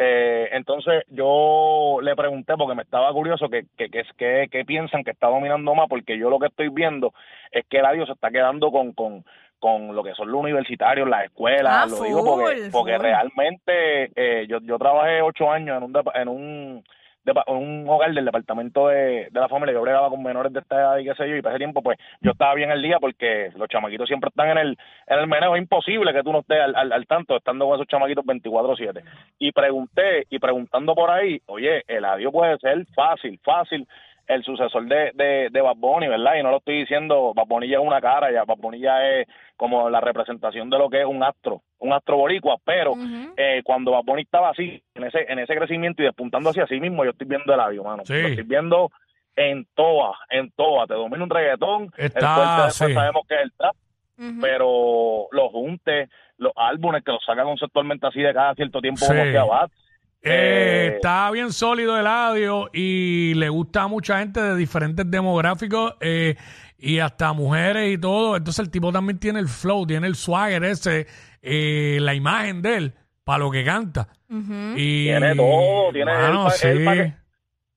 Eh, 0.05 0.49
entonces 0.53 1.05
yo 1.09 1.99
le 2.03 2.17
pregunté 2.17 2.55
porque 2.57 2.75
me 2.75 2.83
estaba 2.83 3.13
curioso 3.13 3.49
que, 3.49 3.67
que, 3.77 3.89
que, 3.89 4.03
que, 4.17 4.49
que 4.51 4.65
piensan 4.65 5.05
que 5.05 5.13
está 5.13 5.29
dominando 5.29 5.75
más 5.75 5.89
porque 5.89 6.19
yo 6.19 6.29
lo 6.29 6.39
que 6.41 6.47
estoy 6.47 6.69
viendo 6.71 7.13
es 7.53 7.65
que 7.69 7.79
Eladio 7.79 8.05
se 8.07 8.13
está 8.13 8.31
quedando 8.31 8.71
con, 8.73 8.93
con, 8.93 9.25
con 9.61 9.95
lo 9.95 10.03
que 10.03 10.15
son 10.15 10.33
los 10.33 10.41
universitarios, 10.41 11.09
las 11.09 11.25
escuelas, 11.27 11.73
Ah, 11.73 11.87
lo 11.89 12.03
digo 12.03 12.25
porque, 12.25 12.69
porque 12.73 12.95
full. 12.97 13.03
realmente 13.03 14.11
eh, 14.17 14.47
yo, 14.49 14.59
yo 14.63 14.77
trabajé 14.79 15.23
ocho 15.23 15.51
años 15.51 15.77
en 15.77 15.85
un, 15.85 16.03
en 16.15 16.29
un 16.29 16.85
en 17.25 17.57
un 17.57 17.89
hogar 17.89 18.13
del 18.13 18.25
departamento 18.25 18.89
de, 18.89 19.29
de 19.31 19.41
la 19.41 19.49
familia, 19.49 19.75
yo 19.75 19.83
bregaba 19.83 20.11
con 20.11 20.23
menores 20.23 20.53
de 20.53 20.61
esta 20.61 20.77
edad 20.77 20.99
y 20.99 21.05
qué 21.05 21.15
sé 21.15 21.29
yo, 21.29 21.37
y 21.37 21.43
para 21.43 21.55
ese 21.55 21.61
tiempo 21.61 21.83
pues 21.83 21.99
yo 22.21 22.33
estaba 22.33 22.55
bien 22.55 22.71
al 22.71 22.83
día 22.83 22.99
porque 23.01 23.51
los 23.57 23.69
chamaquitos 23.69 24.09
siempre 24.09 24.29
están 24.29 24.51
en 24.51 24.59
el, 24.59 24.79
en 25.07 25.19
el 25.19 25.27
meneo, 25.27 25.55
es 25.55 25.63
imposible 25.63 26.13
que 26.13 26.23
tú 26.23 26.33
no 26.33 26.41
estés 26.41 26.61
al, 26.61 26.75
al, 26.75 26.93
al 26.93 27.07
tanto 27.07 27.37
estando 27.37 27.67
con 27.67 27.77
esos 27.77 27.87
chamaquitos 27.87 28.25
24/7. 28.25 29.03
Y 29.39 29.53
pregunté, 29.53 30.27
y 30.31 30.39
preguntando 30.39 30.95
por 30.95 31.11
ahí, 31.11 31.41
oye, 31.47 31.83
el 31.87 32.05
adiós 32.05 32.33
puede 32.33 32.59
ser 32.59 32.85
fácil, 32.95 33.39
fácil, 33.43 33.87
el 34.35 34.45
sucesor 34.45 34.85
de, 34.87 35.11
de, 35.15 35.49
de 35.51 35.61
Bad 35.61 35.77
Bunny, 35.77 36.09
¿verdad? 36.09 36.35
Y 36.39 36.43
no 36.43 36.51
lo 36.51 36.59
estoy 36.59 36.81
diciendo, 36.81 37.33
Bad 37.35 37.47
Bunny 37.47 37.69
ya 37.69 37.79
es 37.79 37.85
una 37.85 38.01
cara, 38.01 38.31
ya 38.33 38.45
Bad 38.45 38.57
Bunny 38.59 38.81
ya 38.81 39.07
es 39.09 39.27
como 39.57 39.89
la 39.91 40.01
representación 40.01 40.69
de 40.71 40.79
lo 40.79 40.89
que 40.91 41.01
es 41.01 41.07
un 41.07 41.23
astro, 41.23 41.63
un 41.79 41.93
astro 41.93 42.17
boricua, 42.17 42.57
pero 42.65 42.95
eh, 43.37 43.63
cuando 43.65 43.93
Bad 43.93 44.05
Bunny 44.05 44.23
estaba 44.23 44.51
así, 44.51 44.83
en 44.95 45.05
ese, 45.05 45.25
en 45.31 45.39
ese 45.39 45.55
crecimiento 45.57 46.03
y 46.03 46.07
despuntando 46.07 46.51
hacia 46.51 46.67
sí 46.67 46.81
mismo, 46.81 47.05
yo 47.05 47.11
estoy 47.11 47.27
viendo 47.29 47.53
el 47.55 47.61
audio, 47.61 47.85
mano. 47.85 48.03
Sí. 48.05 48.15
Lo 48.21 48.29
estoy 48.29 48.45
viendo 48.45 48.91
en 49.37 49.67
toa, 49.75 50.17
en 50.31 50.51
toa. 50.53 50.87
Te 50.87 50.95
domina 50.95 51.25
un 51.25 51.31
reggaetón, 51.31 51.91
Está, 51.97 52.67
el 52.67 52.71
sí. 52.73 52.93
sabemos 52.93 53.23
que 53.29 53.35
es 53.37 53.41
el 53.43 53.53
trap, 53.53 53.75
pero 54.41 55.27
los 55.31 55.51
juntes, 55.51 56.09
los 56.39 56.53
álbumes 56.57 57.03
que 57.05 57.13
los 57.13 57.25
saca 57.25 57.43
conceptualmente 57.45 58.07
así 58.07 58.21
de 58.21 58.33
cada 58.35 58.55
cierto 58.55 58.81
tiempo 58.81 59.01
Sí. 59.01 59.07
como 59.07 59.23
que 59.25 59.39
Abad, 59.39 59.71
Eh, 60.25 60.29
Eh, 60.31 60.93
está 60.97 61.31
bien 61.31 61.53
sólido 61.53 61.99
el 61.99 62.07
audio 62.07 62.69
y 62.73 63.35
le 63.35 63.49
gusta 63.49 63.83
a 63.83 63.89
mucha 63.89 64.19
gente 64.21 64.41
de 64.41 64.57
diferentes 64.57 65.11
demográficos 65.11 65.95
eh, 66.01 66.37
y 66.79 66.99
hasta 67.01 67.33
mujeres 67.33 67.93
y 67.93 67.99
todo. 67.99 68.37
Entonces 68.37 68.65
el 68.65 68.71
tipo 68.71 68.93
también 68.93 69.19
tiene 69.19 69.41
el 69.41 69.49
flow, 69.49 69.87
tiene 69.87 70.07
el 70.07 70.15
swagger 70.15 70.63
ese, 70.65 71.07
eh, 71.43 71.99
la 72.01 72.15
imagen 72.15 72.63
de 72.63 72.77
él 72.77 72.93
para 73.25 73.41
lo 73.41 73.51
que 73.51 73.65
canta. 73.65 74.09
Y, 74.77 75.05
Tiene 75.05 75.35
todo, 75.37 75.93
tiene 75.93 76.13
Mano, 76.13 76.47
el 76.47 76.49
pa- 76.49 76.69
el 76.69 76.79
sí. 76.79 76.85
paquete. 76.85 77.17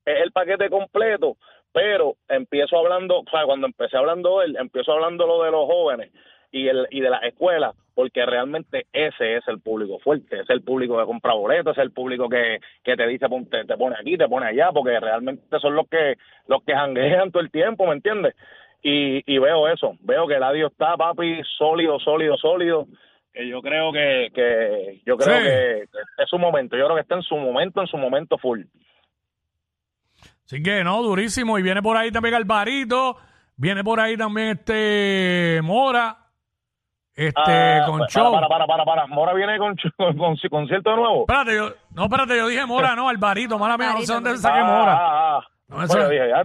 es 0.06 0.22
el 0.24 0.32
paquete 0.32 0.70
completo, 0.70 1.38
pero 1.74 2.16
empiezo 2.30 2.78
hablando, 2.78 3.20
o 3.20 3.26
sea, 3.30 3.44
cuando 3.46 3.68
empecé 3.68 3.98
hablando 3.98 4.42
él, 4.42 4.56
empiezo 4.58 4.94
hablando 4.94 5.28
lo 5.28 5.44
de 5.44 5.52
los 5.52 5.66
jóvenes 5.66 6.12
y 6.52 6.68
el 6.68 6.88
y 6.92 7.02
de 7.02 7.10
las 7.10 7.24
escuelas, 7.24 7.76
porque 7.96 8.26
realmente 8.26 8.86
ese 8.94 9.38
es 9.38 9.48
el 9.48 9.62
público 9.62 9.98
fuerte, 10.00 10.42
es 10.42 10.50
el 10.50 10.62
público 10.62 11.00
que 11.00 11.06
compra 11.06 11.34
boletos, 11.34 11.78
es 11.78 11.82
el 11.84 11.92
público 11.92 12.30
que, 12.30 12.60
que 12.84 12.96
te 12.96 13.08
dice 13.08 13.28
pon- 13.30 13.50
te, 13.50 13.64
te 13.66 13.78
pone 13.78 13.96
aquí, 14.00 14.18
te 14.18 14.28
pone 14.28 14.46
allá, 14.48 14.72
porque 14.74 15.00
realmente 15.00 15.60
son 15.60 15.74
los 15.76 15.88
que 15.88 16.16
los 16.48 16.62
que 16.64 16.74
janguean 16.76 17.32
todo 17.32 17.42
el 17.42 17.50
tiempo, 17.52 17.88
¿me 17.88 17.94
entiendes? 17.94 18.36
Y, 18.84 19.24
y 19.26 19.40
veo 19.40 19.68
eso, 19.68 19.96
veo 20.02 20.28
que 20.28 20.36
el 20.36 20.44
adiós 20.44 20.72
está, 20.72 20.96
papi, 20.98 21.42
sólido, 21.58 22.00
sólido, 22.00 22.38
sólido. 22.38 22.86
Que 23.34 23.48
yo 23.50 23.62
creo 23.62 23.92
que, 23.92 24.30
que 24.34 25.02
yo 25.06 25.18
creo 25.18 25.38
Sí. 25.38 25.44
que, 25.44 25.86
que 25.92 26.24
es 26.24 26.30
su 26.30 26.38
momento, 26.38 26.78
yo 26.78 26.86
creo 26.86 26.96
que 26.96 27.02
está 27.02 27.16
en 27.16 27.24
su 27.24 27.36
momento, 27.36 27.82
en 27.82 27.88
su 27.88 27.98
momento 27.98 28.38
full. 28.38 28.62
Así 30.46 30.62
que 30.62 30.84
no, 30.84 31.02
durísimo. 31.02 31.58
Y 31.58 31.64
viene 31.64 31.82
por 31.82 31.98
ahí 31.98 32.12
también 32.12 32.36
Alvarito, 32.36 33.18
viene 33.58 33.84
por 33.84 34.00
ahí 34.00 34.16
también 34.16 34.50
este 34.60 35.60
Mora, 35.64 36.18
este 37.16 37.42
Ah, 37.42 37.84
con 37.86 38.00
para, 38.00 38.10
show. 38.12 38.32
Para, 38.34 38.48
para, 38.48 38.66
para, 38.68 38.84
para. 38.86 39.08
Mora 39.08 39.34
viene 39.34 39.58
con, 39.58 39.76
con, 39.98 40.18
con 40.18 40.36
concierto 40.50 40.90
de 40.90 40.96
nuevo. 40.98 41.22
Espérate, 41.22 41.56
yo, 41.56 41.74
no, 41.92 42.04
espérate, 42.06 42.38
yo 42.38 42.48
dije 42.48 42.66
Mora, 42.66 42.96
no, 42.96 43.08
Alvarito, 43.10 43.58
mala 43.58 43.78
mía, 43.78 43.94
no 43.94 44.02
sé 44.02 44.14
dónde 44.14 44.38
saqué 44.38 44.60
Mora. 44.62 44.94
ah, 44.96 45.38
ah. 45.40 45.48
No, 45.68 45.84
eso- 45.84 46.10
dije, 46.10 46.30
ya, 46.30 46.38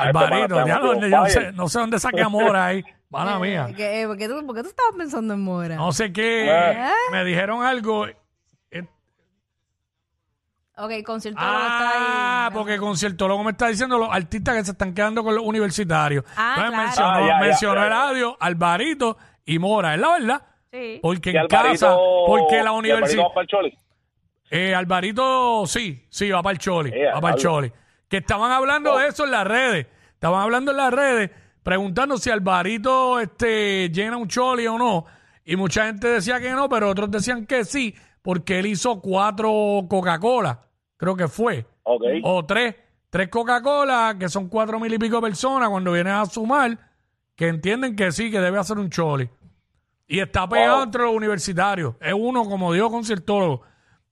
Alvarito, 0.00 0.66
ya 0.66 0.80
yo 1.08 1.26
sé, 1.26 1.52
no 1.52 1.68
sé 1.68 1.78
dónde 1.78 1.98
saqué 1.98 2.22
a 2.22 2.28
Mora 2.28 2.66
ahí, 2.66 2.84
mala 3.08 3.38
mía. 3.38 3.68
Eh, 3.70 3.74
¿qué- 3.74 4.04
¿por, 4.06 4.16
qué 4.18 4.28
tú, 4.28 4.44
por 4.46 4.54
qué 4.56 4.62
tú 4.62 4.68
estabas 4.68 4.92
pensando 4.98 5.32
en 5.34 5.40
Mora? 5.42 5.76
No 5.76 5.92
sé 5.92 6.12
qué, 6.12 6.46
¿Eh? 6.50 6.90
me 7.12 7.24
dijeron 7.24 7.62
algo. 7.64 8.06
eh, 8.06 8.16
Ok, 10.78 10.90
concierto 11.06 11.40
está 11.40 11.88
ahí. 11.88 11.94
Ah, 11.98 12.50
porque 12.52 12.76
conciertólogo 12.76 13.42
me 13.44 13.52
está 13.52 13.68
diciendo 13.68 13.96
los 13.96 14.10
artistas 14.12 14.56
que 14.56 14.64
se 14.64 14.72
están 14.72 14.92
quedando 14.92 15.24
con 15.24 15.34
los 15.34 15.42
universitarios. 15.44 16.22
Ah, 16.36 16.54
Entonces 16.58 16.68
claro. 16.70 16.82
mencionó, 16.84 17.10
Ah, 17.10 17.20
ya, 17.20 17.26
ya, 17.28 17.38
mencionó 17.46 17.74
ya, 17.76 17.80
ya. 17.80 17.86
Eladio, 17.86 18.36
Alvarito 18.40 19.16
y 19.46 19.58
Mora, 19.58 19.94
es 19.94 20.00
la 20.00 20.10
verdad. 20.18 20.42
Sí. 20.70 20.98
Porque 21.00 21.30
en 21.30 21.36
Alvarito- 21.38 21.48
casa, 21.70 21.96
porque 22.26 22.56
la 22.56 22.62
y 22.62 22.66
Alvarito 22.66 22.78
universidad. 22.78 23.22
va 23.24 23.28
para 23.34 23.42
el 23.42 23.48
Choli. 23.48 23.78
Eh, 24.50 24.74
Alvarito, 24.74 25.66
sí, 25.66 26.04
sí, 26.10 26.30
va 26.30 26.42
para 26.42 26.52
el 26.52 26.58
Choli. 26.58 26.90
Eh, 26.92 27.06
va 27.14 27.20
para 27.20 27.34
el. 27.34 27.40
Choli. 27.40 27.72
Que 28.08 28.18
estaban 28.18 28.52
hablando 28.52 28.96
de 28.98 29.08
eso 29.08 29.24
en 29.24 29.30
las 29.30 29.46
redes. 29.46 29.86
Estaban 30.12 30.40
hablando 30.42 30.70
en 30.70 30.76
las 30.76 30.92
redes, 30.92 31.30
preguntando 31.62 32.16
si 32.18 32.30
Alvarito 32.30 33.18
este, 33.20 33.88
llena 33.90 34.16
un 34.16 34.28
Choli 34.28 34.66
o 34.66 34.78
no. 34.78 35.06
Y 35.44 35.56
mucha 35.56 35.86
gente 35.86 36.08
decía 36.08 36.40
que 36.40 36.50
no, 36.52 36.68
pero 36.68 36.88
otros 36.90 37.10
decían 37.10 37.46
que 37.46 37.64
sí, 37.64 37.94
porque 38.22 38.58
él 38.58 38.66
hizo 38.66 39.00
cuatro 39.00 39.50
Coca-Cola, 39.88 40.60
creo 40.96 41.16
que 41.16 41.28
fue. 41.28 41.66
Ok. 41.84 42.02
O 42.24 42.44
tres, 42.44 42.74
tres 43.10 43.28
Coca-Cola, 43.28 44.16
que 44.18 44.28
son 44.28 44.48
cuatro 44.48 44.80
mil 44.80 44.92
y 44.92 44.98
pico 44.98 45.20
personas, 45.20 45.68
cuando 45.68 45.92
vienes 45.92 46.12
a 46.14 46.26
sumar, 46.26 46.76
que 47.36 47.48
entienden 47.48 47.94
que 47.94 48.10
sí, 48.12 48.30
que 48.30 48.40
debe 48.40 48.58
hacer 48.58 48.78
un 48.78 48.90
choli. 48.90 49.28
Y 50.08 50.20
está 50.20 50.48
pegado 50.48 50.82
entre 50.84 51.02
los 51.02 51.12
universitarios. 51.14 51.94
Es 52.00 52.14
uno, 52.16 52.44
como 52.44 52.72
dijo 52.72 52.90
conciertólogo. 52.90 53.62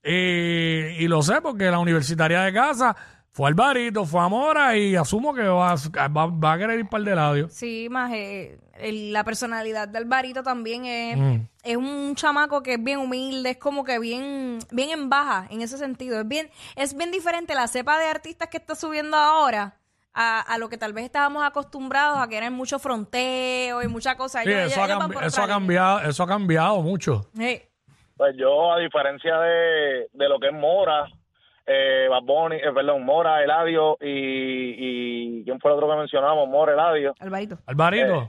Eh, 0.03 0.97
y 1.01 1.09
lo 1.09 1.23
sé 1.23 1.41
porque 1.41 1.71
la 1.71 1.79
universitaria 1.79 2.43
de 2.43 2.53
casa 2.53 2.95
fue 3.31 3.49
Alvarito, 3.49 4.05
fue 4.05 4.21
a 4.21 4.29
Mora 4.29 4.77
y 4.77 4.95
asumo 4.95 5.33
que 5.35 5.43
va, 5.43 5.73
a- 5.73 6.09
va- 6.09 6.27
va 6.27 6.53
a 6.53 6.59
querer 6.59 6.81
ir 6.81 6.89
para 6.89 6.99
el 6.99 7.05
de 7.07 7.15
ladio. 7.15 7.49
Sí, 7.49 7.89
más 7.91 8.13
eh, 8.13 8.59
el- 8.75 9.13
la 9.13 9.25
personalidad 9.25 9.89
de 9.89 9.99
Alvarito 9.99 10.43
también 10.43 10.85
es, 10.85 11.17
Mm. 11.17 11.41
es 11.63 11.77
un 11.77 12.15
chamaco 12.17 12.63
que 12.63 12.75
es 12.75 12.85
bien 12.85 12.99
humilde, 12.99 13.51
es 13.51 13.57
como 13.57 13.83
que 13.83 13.99
bien, 13.99 14.59
bien 14.71 14.91
en 14.91 15.09
baja 15.09 15.47
en 15.51 15.63
ese 15.63 15.79
sentido. 15.79 16.21
Es 16.21 16.29
bien, 16.29 16.51
es 16.77 16.95
bien 16.97 17.11
diferente 17.11 17.55
la 17.55 17.67
cepa 17.67 17.99
de 17.99 18.07
artistas 18.07 18.49
que 18.51 18.59
está 18.59 18.75
subiendo 18.75 19.17
ahora 19.17 19.79
a, 20.15 20.41
a 20.41 20.59
lo 20.59 20.69
que 20.69 20.79
tal 20.79 20.93
vez 20.93 21.05
estábamos 21.05 21.45
acostumbrados 21.45 22.19
a 22.19 22.29
que 22.29 22.37
eran 22.37 22.53
mucho 22.55 22.79
fronteo 22.79 23.83
y 23.83 23.89
muchas 23.89 24.15
cosas. 24.17 24.45
Sí, 24.45 24.51
Ellos- 24.51 24.73
eso, 24.73 24.85
ellos 24.85 24.97
ha 24.97 25.01
cambi- 25.09 25.27
eso 25.27 25.47
cambiado, 25.47 26.01
eso 26.01 26.23
ha 26.23 26.27
cambiado 26.29 26.81
mucho. 26.83 27.23
Sí. 27.35 27.61
Pues 28.17 28.37
yo, 28.37 28.73
a 28.73 28.79
diferencia 28.79 29.37
de, 29.41 30.09
de 30.13 30.29
lo 30.29 30.39
que 30.39 30.47
es 30.49 30.53
Mora, 30.55 31.07
eh, 31.67 32.07
Bad 32.09 32.23
Bunny, 32.23 32.57
eh, 32.57 32.73
perdón, 32.73 33.05
Mora, 33.05 33.43
Eladio 33.43 33.97
y, 34.01 34.07
y 35.41 35.45
¿quién 35.45 35.59
fue 35.59 35.73
el 35.73 35.77
otro 35.79 35.91
que 35.91 35.97
mencionamos? 35.97 36.49
Mora, 36.49 36.73
Eladio. 36.75 37.15
Alvarito. 37.19 37.59
Alvarito. 37.67 38.23
Eh, 38.23 38.29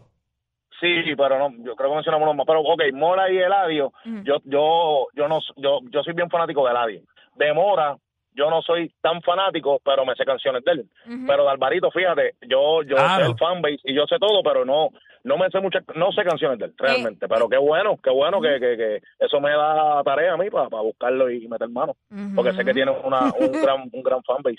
Sí, 0.81 1.15
pero 1.15 1.39
no, 1.39 1.51
yo 1.63 1.73
creo 1.75 1.89
que 1.89 1.95
mencionamos 1.95 2.25
unos 2.25 2.35
más. 2.35 2.45
Pero, 2.45 2.59
ok, 2.59 2.81
Mora 2.93 3.31
y 3.31 3.37
Eladio, 3.37 3.93
yo, 4.23 4.35
yo, 4.43 5.07
yo 5.13 5.27
no, 5.29 5.39
yo, 5.55 5.79
yo 5.89 6.03
soy 6.03 6.13
bien 6.13 6.29
fanático 6.29 6.65
de 6.65 6.71
Eladio. 6.71 7.01
De 7.35 7.53
Mora, 7.53 7.95
yo 8.35 8.49
no 8.49 8.61
soy 8.61 8.91
tan 9.01 9.21
fanático, 9.21 9.79
pero 9.83 10.05
me 10.05 10.13
sé 10.15 10.25
canciones 10.25 10.63
de 10.63 10.71
él. 10.73 10.85
Pero 11.25 11.43
de 11.43 11.49
Alvarito, 11.51 11.89
fíjate, 11.91 12.35
yo, 12.47 12.83
yo 12.83 12.95
Claro. 12.95 13.15
sé 13.23 13.29
el 13.31 13.37
fanbase 13.37 13.79
y 13.85 13.93
yo 13.95 14.05
sé 14.07 14.17
todo, 14.19 14.43
pero 14.43 14.65
no, 14.65 14.89
no 15.23 15.37
me 15.37 15.49
sé 15.49 15.59
muchas, 15.61 15.83
no 15.95 16.11
sé 16.11 16.23
canciones 16.23 16.59
de 16.59 16.65
él, 16.65 16.73
realmente. 16.77 17.27
pero 17.27 17.47
qué 17.49 17.57
bueno, 17.57 17.97
qué 18.03 18.09
bueno 18.11 18.41
que, 18.41 18.59
que, 18.59 18.77
que 18.77 19.01
eso 19.19 19.39
me 19.39 19.51
da 19.51 20.03
tarea 20.03 20.33
a 20.33 20.37
mí 20.37 20.49
para 20.49 20.67
buscarlo 20.67 21.29
y 21.29 21.47
meter 21.47 21.69
mano. 21.69 21.95
Porque 22.35 22.53
sé 22.53 22.63
que 22.65 22.73
tiene 22.73 22.91
una, 22.91 23.31
un 23.33 23.51
gran, 23.61 23.89
un 23.91 24.03
gran 24.03 24.21
fanbase. 24.23 24.57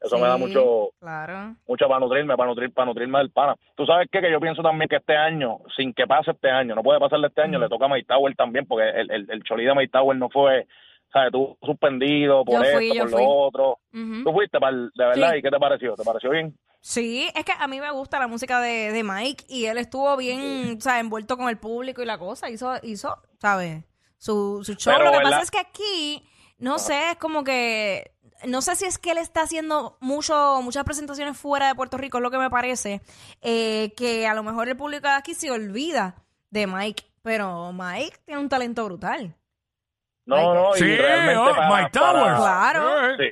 Eso 0.00 0.18
me 0.18 0.26
da 0.26 0.36
mucho, 0.36 0.90
Claro. 1.00 1.54
mucho 1.68 1.86
para 1.86 2.00
nutrirme, 2.00 2.36
para 2.36 2.48
nutrir, 2.48 2.72
para 2.72 2.86
nutrirme 2.86 3.18
del 3.20 3.30
pana. 3.30 3.54
Tú 3.76 3.86
sabes 3.86 4.08
qué? 4.10 4.20
que 4.20 4.30
yo 4.32 4.40
pienso 4.40 4.62
también 4.62 4.88
que 4.88 4.96
este 4.96 5.16
año, 5.16 5.58
sin 5.76 5.92
que 5.94 6.06
pase 6.08 6.32
este 6.32 6.50
año, 6.50 6.74
no 6.74 6.82
puede 6.82 6.98
pasarle 6.98 7.28
este 7.28 7.42
año, 7.42 7.58
le 7.60 7.68
toca 7.68 7.84
a 7.84 7.88
Mike 7.88 8.06
Tower 8.08 8.34
también, 8.34 8.66
porque 8.66 8.88
el, 8.90 9.10
el, 9.12 9.30
el 9.30 9.42
Choli 9.44 9.64
de 9.64 9.74
Mike 9.74 9.92
Tower 9.92 10.16
no 10.16 10.28
fue, 10.28 10.66
¿sabes? 11.12 11.32
Tú 11.32 11.56
suspendido 11.62 12.44
por 12.44 12.64
Yo 12.64 12.72
fui, 12.72 12.84
esto, 12.88 12.94
yo 12.94 13.02
por 13.02 13.10
fui. 13.10 13.22
lo 13.24 13.30
otro. 13.30 13.78
Ujú. 13.92 14.24
Tú 14.24 14.32
fuiste, 14.32 14.58
pal, 14.58 14.90
de 14.94 15.04
verdad, 15.04 15.30
Sí. 15.32 15.38
¿y 15.38 15.42
qué 15.42 15.50
te 15.50 15.58
pareció? 15.58 15.94
¿Te 15.94 16.04
pareció 16.04 16.30
bien? 16.30 16.56
Sí, 16.80 17.28
es 17.34 17.44
que 17.44 17.52
a 17.56 17.66
mí 17.68 17.80
me 17.80 17.90
gusta 17.92 18.18
la 18.18 18.26
música 18.26 18.60
de, 18.60 18.90
de 18.92 19.04
Mike 19.04 19.44
y 19.48 19.66
él 19.66 19.78
estuvo 19.78 20.16
bien, 20.16 20.76
o 20.78 20.80
sea, 20.80 20.98
envuelto 20.98 21.36
con 21.36 21.48
el 21.48 21.56
público 21.58 22.02
y 22.02 22.06
la 22.06 22.18
cosa, 22.18 22.50
hizo, 22.50 22.72
hizo, 22.82 23.16
¿sabes? 23.40 23.84
Su, 24.18 24.62
su 24.64 24.74
show. 24.74 24.92
Pero, 24.92 25.04
Lo 25.04 25.10
que 25.12 25.18
¿verdad? 25.18 25.30
pasa 25.30 25.42
es 25.42 25.50
que 25.52 25.58
aquí, 25.60 26.24
no 26.58 26.78
sé, 26.80 27.10
es 27.12 27.16
como 27.18 27.44
que, 27.44 28.10
no 28.46 28.62
sé 28.62 28.74
si 28.74 28.84
es 28.84 28.98
que 28.98 29.12
él 29.12 29.18
está 29.18 29.42
haciendo 29.42 29.96
mucho, 30.00 30.60
muchas 30.62 30.82
presentaciones 30.84 31.36
fuera 31.36 31.68
de 31.68 31.74
Puerto 31.76 31.98
Rico, 31.98 32.18
es 32.18 32.22
lo 32.22 32.30
que 32.32 32.38
me 32.38 32.50
parece, 32.50 33.00
eh, 33.42 33.92
que 33.96 34.26
a 34.26 34.34
lo 34.34 34.42
mejor 34.42 34.68
el 34.68 34.76
público 34.76 35.06
de 35.06 35.14
aquí 35.14 35.34
se 35.34 35.52
olvida 35.52 36.16
de 36.50 36.66
Mike, 36.66 37.04
pero 37.22 37.72
Mike 37.72 38.16
tiene 38.26 38.40
un 38.40 38.48
talento 38.48 38.84
brutal. 38.84 39.36
No, 40.26 40.54
no, 40.54 40.76
y 40.76 40.78
Sí, 40.78 40.96
realmente 40.96 41.36
oh, 41.50 41.54
para- 41.54 41.68
Mike 41.76 41.90
Towers. 41.92 42.40
para- 42.40 42.70
Claro. 42.72 43.16
Sí. 43.18 43.30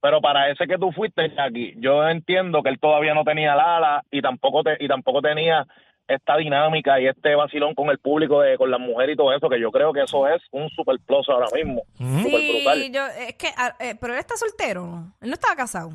Pero 0.00 0.20
para 0.20 0.50
ese 0.50 0.66
que 0.66 0.78
tú 0.78 0.90
fuiste, 0.90 1.30
Jackie, 1.34 1.74
yo 1.78 2.06
entiendo 2.08 2.60
que 2.62 2.70
él 2.70 2.80
todavía 2.80 3.14
no 3.14 3.22
tenía 3.22 3.54
la 3.54 3.76
ala 3.76 4.02
y 4.10 4.20
tampoco 4.20 4.64
te, 4.64 4.76
y 4.80 4.88
tampoco 4.88 5.22
tenía 5.22 5.64
esta 6.08 6.36
dinámica 6.36 7.00
y 7.00 7.06
este 7.06 7.36
vacilón 7.36 7.74
con 7.76 7.88
el 7.88 7.98
público, 7.98 8.40
de, 8.40 8.58
con 8.58 8.68
las 8.70 8.80
mujeres 8.80 9.14
y 9.14 9.16
todo 9.16 9.32
eso, 9.32 9.48
que 9.48 9.60
yo 9.60 9.70
creo 9.70 9.92
que 9.92 10.02
eso 10.02 10.26
es 10.26 10.42
un 10.50 10.68
super 10.70 10.96
plus 11.06 11.28
ahora 11.28 11.46
mismo. 11.54 11.82
Super 11.96 12.40
brutal. 12.50 12.78
Sí, 12.80 12.90
yo, 12.92 13.06
es 13.06 13.34
que, 13.34 13.46
ah, 13.56 13.76
eh, 13.78 13.94
pero 14.00 14.12
él 14.14 14.18
está 14.18 14.36
soltero, 14.36 14.84
¿no? 14.86 15.12
Él 15.20 15.28
no 15.28 15.34
estaba 15.34 15.54
casado. 15.54 15.92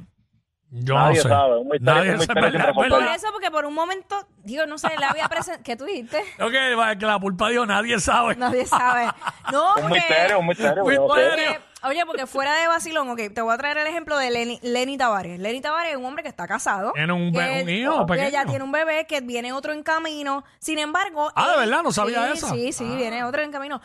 Yo 0.69 0.95
Nadie 0.95 1.17
no 1.17 1.23
sé. 1.23 1.29
sabe, 1.29 1.57
un 1.59 1.67
misterio- 1.69 1.85
Nadie 1.95 2.11
un 2.11 2.17
sabe, 2.17 2.17
misterio 2.17 2.43
sin 2.43 2.51
¿verdad? 2.59 2.67
resolver. 2.67 2.89
Por 3.07 3.15
eso, 3.15 3.27
porque 3.31 3.51
por 3.51 3.65
un 3.65 3.73
momento, 3.73 4.27
digo, 4.43 4.65
no 4.65 4.77
sé, 4.77 4.89
le 4.99 5.05
había 5.05 5.29
presentado. 5.29 5.63
¿Qué 5.63 5.75
tú 5.77 5.85
dijiste? 5.85 6.17
Ok, 6.41 6.53
va, 6.77 6.95
que 6.97 7.05
la 7.05 7.19
pulpa 7.19 7.49
dio, 7.49 7.65
nadie 7.65 7.99
sabe. 8.01 8.35
Nadie 8.35 8.65
sabe. 8.65 9.05
No, 9.51 9.75
Un 9.75 9.81
porque. 9.83 9.95
misterio, 9.95 10.39
un 10.39 10.47
misterio. 10.47 10.83
Un 10.83 10.93
no 10.93 11.03
misterio. 11.07 11.07
porque- 11.07 11.59
oye, 11.87 12.05
porque 12.05 12.27
fuera 12.27 12.53
de 12.55 12.67
vacilón, 12.67 13.09
ok, 13.09 13.19
te 13.33 13.41
voy 13.41 13.53
a 13.53 13.57
traer 13.57 13.77
el 13.77 13.87
ejemplo 13.87 14.17
de 14.17 14.29
Lenny, 14.29 14.59
Lenny 14.61 14.97
Tavares. 14.97 15.39
Lenny 15.39 15.61
Tavares 15.61 15.91
es 15.91 15.97
un 15.97 16.03
hombre 16.05 16.21
que 16.23 16.29
está 16.29 16.45
casado. 16.47 16.91
Tiene 16.93 17.13
un 17.13 17.31
que- 17.31 17.61
un 17.63 17.69
hijo 17.69 18.05
que 18.05 18.13
pequeño. 18.15 18.29
ya 18.29 18.45
tiene 18.45 18.63
un 18.65 18.71
bebé, 18.73 19.05
que 19.07 19.21
viene 19.21 19.53
otro 19.53 19.71
en 19.71 19.83
camino. 19.83 20.43
Sin 20.59 20.79
embargo. 20.79 21.31
Ah, 21.33 21.49
¿de 21.51 21.57
verdad? 21.59 21.81
No 21.81 21.93
sabía 21.93 22.27
sí, 22.27 22.33
esa. 22.37 22.49
Sí, 22.49 22.73
sí, 22.73 22.89
Ah. 22.91 22.95
viene 22.97 23.23
otro 23.23 23.41
en 23.41 23.53
camino. 23.53 23.79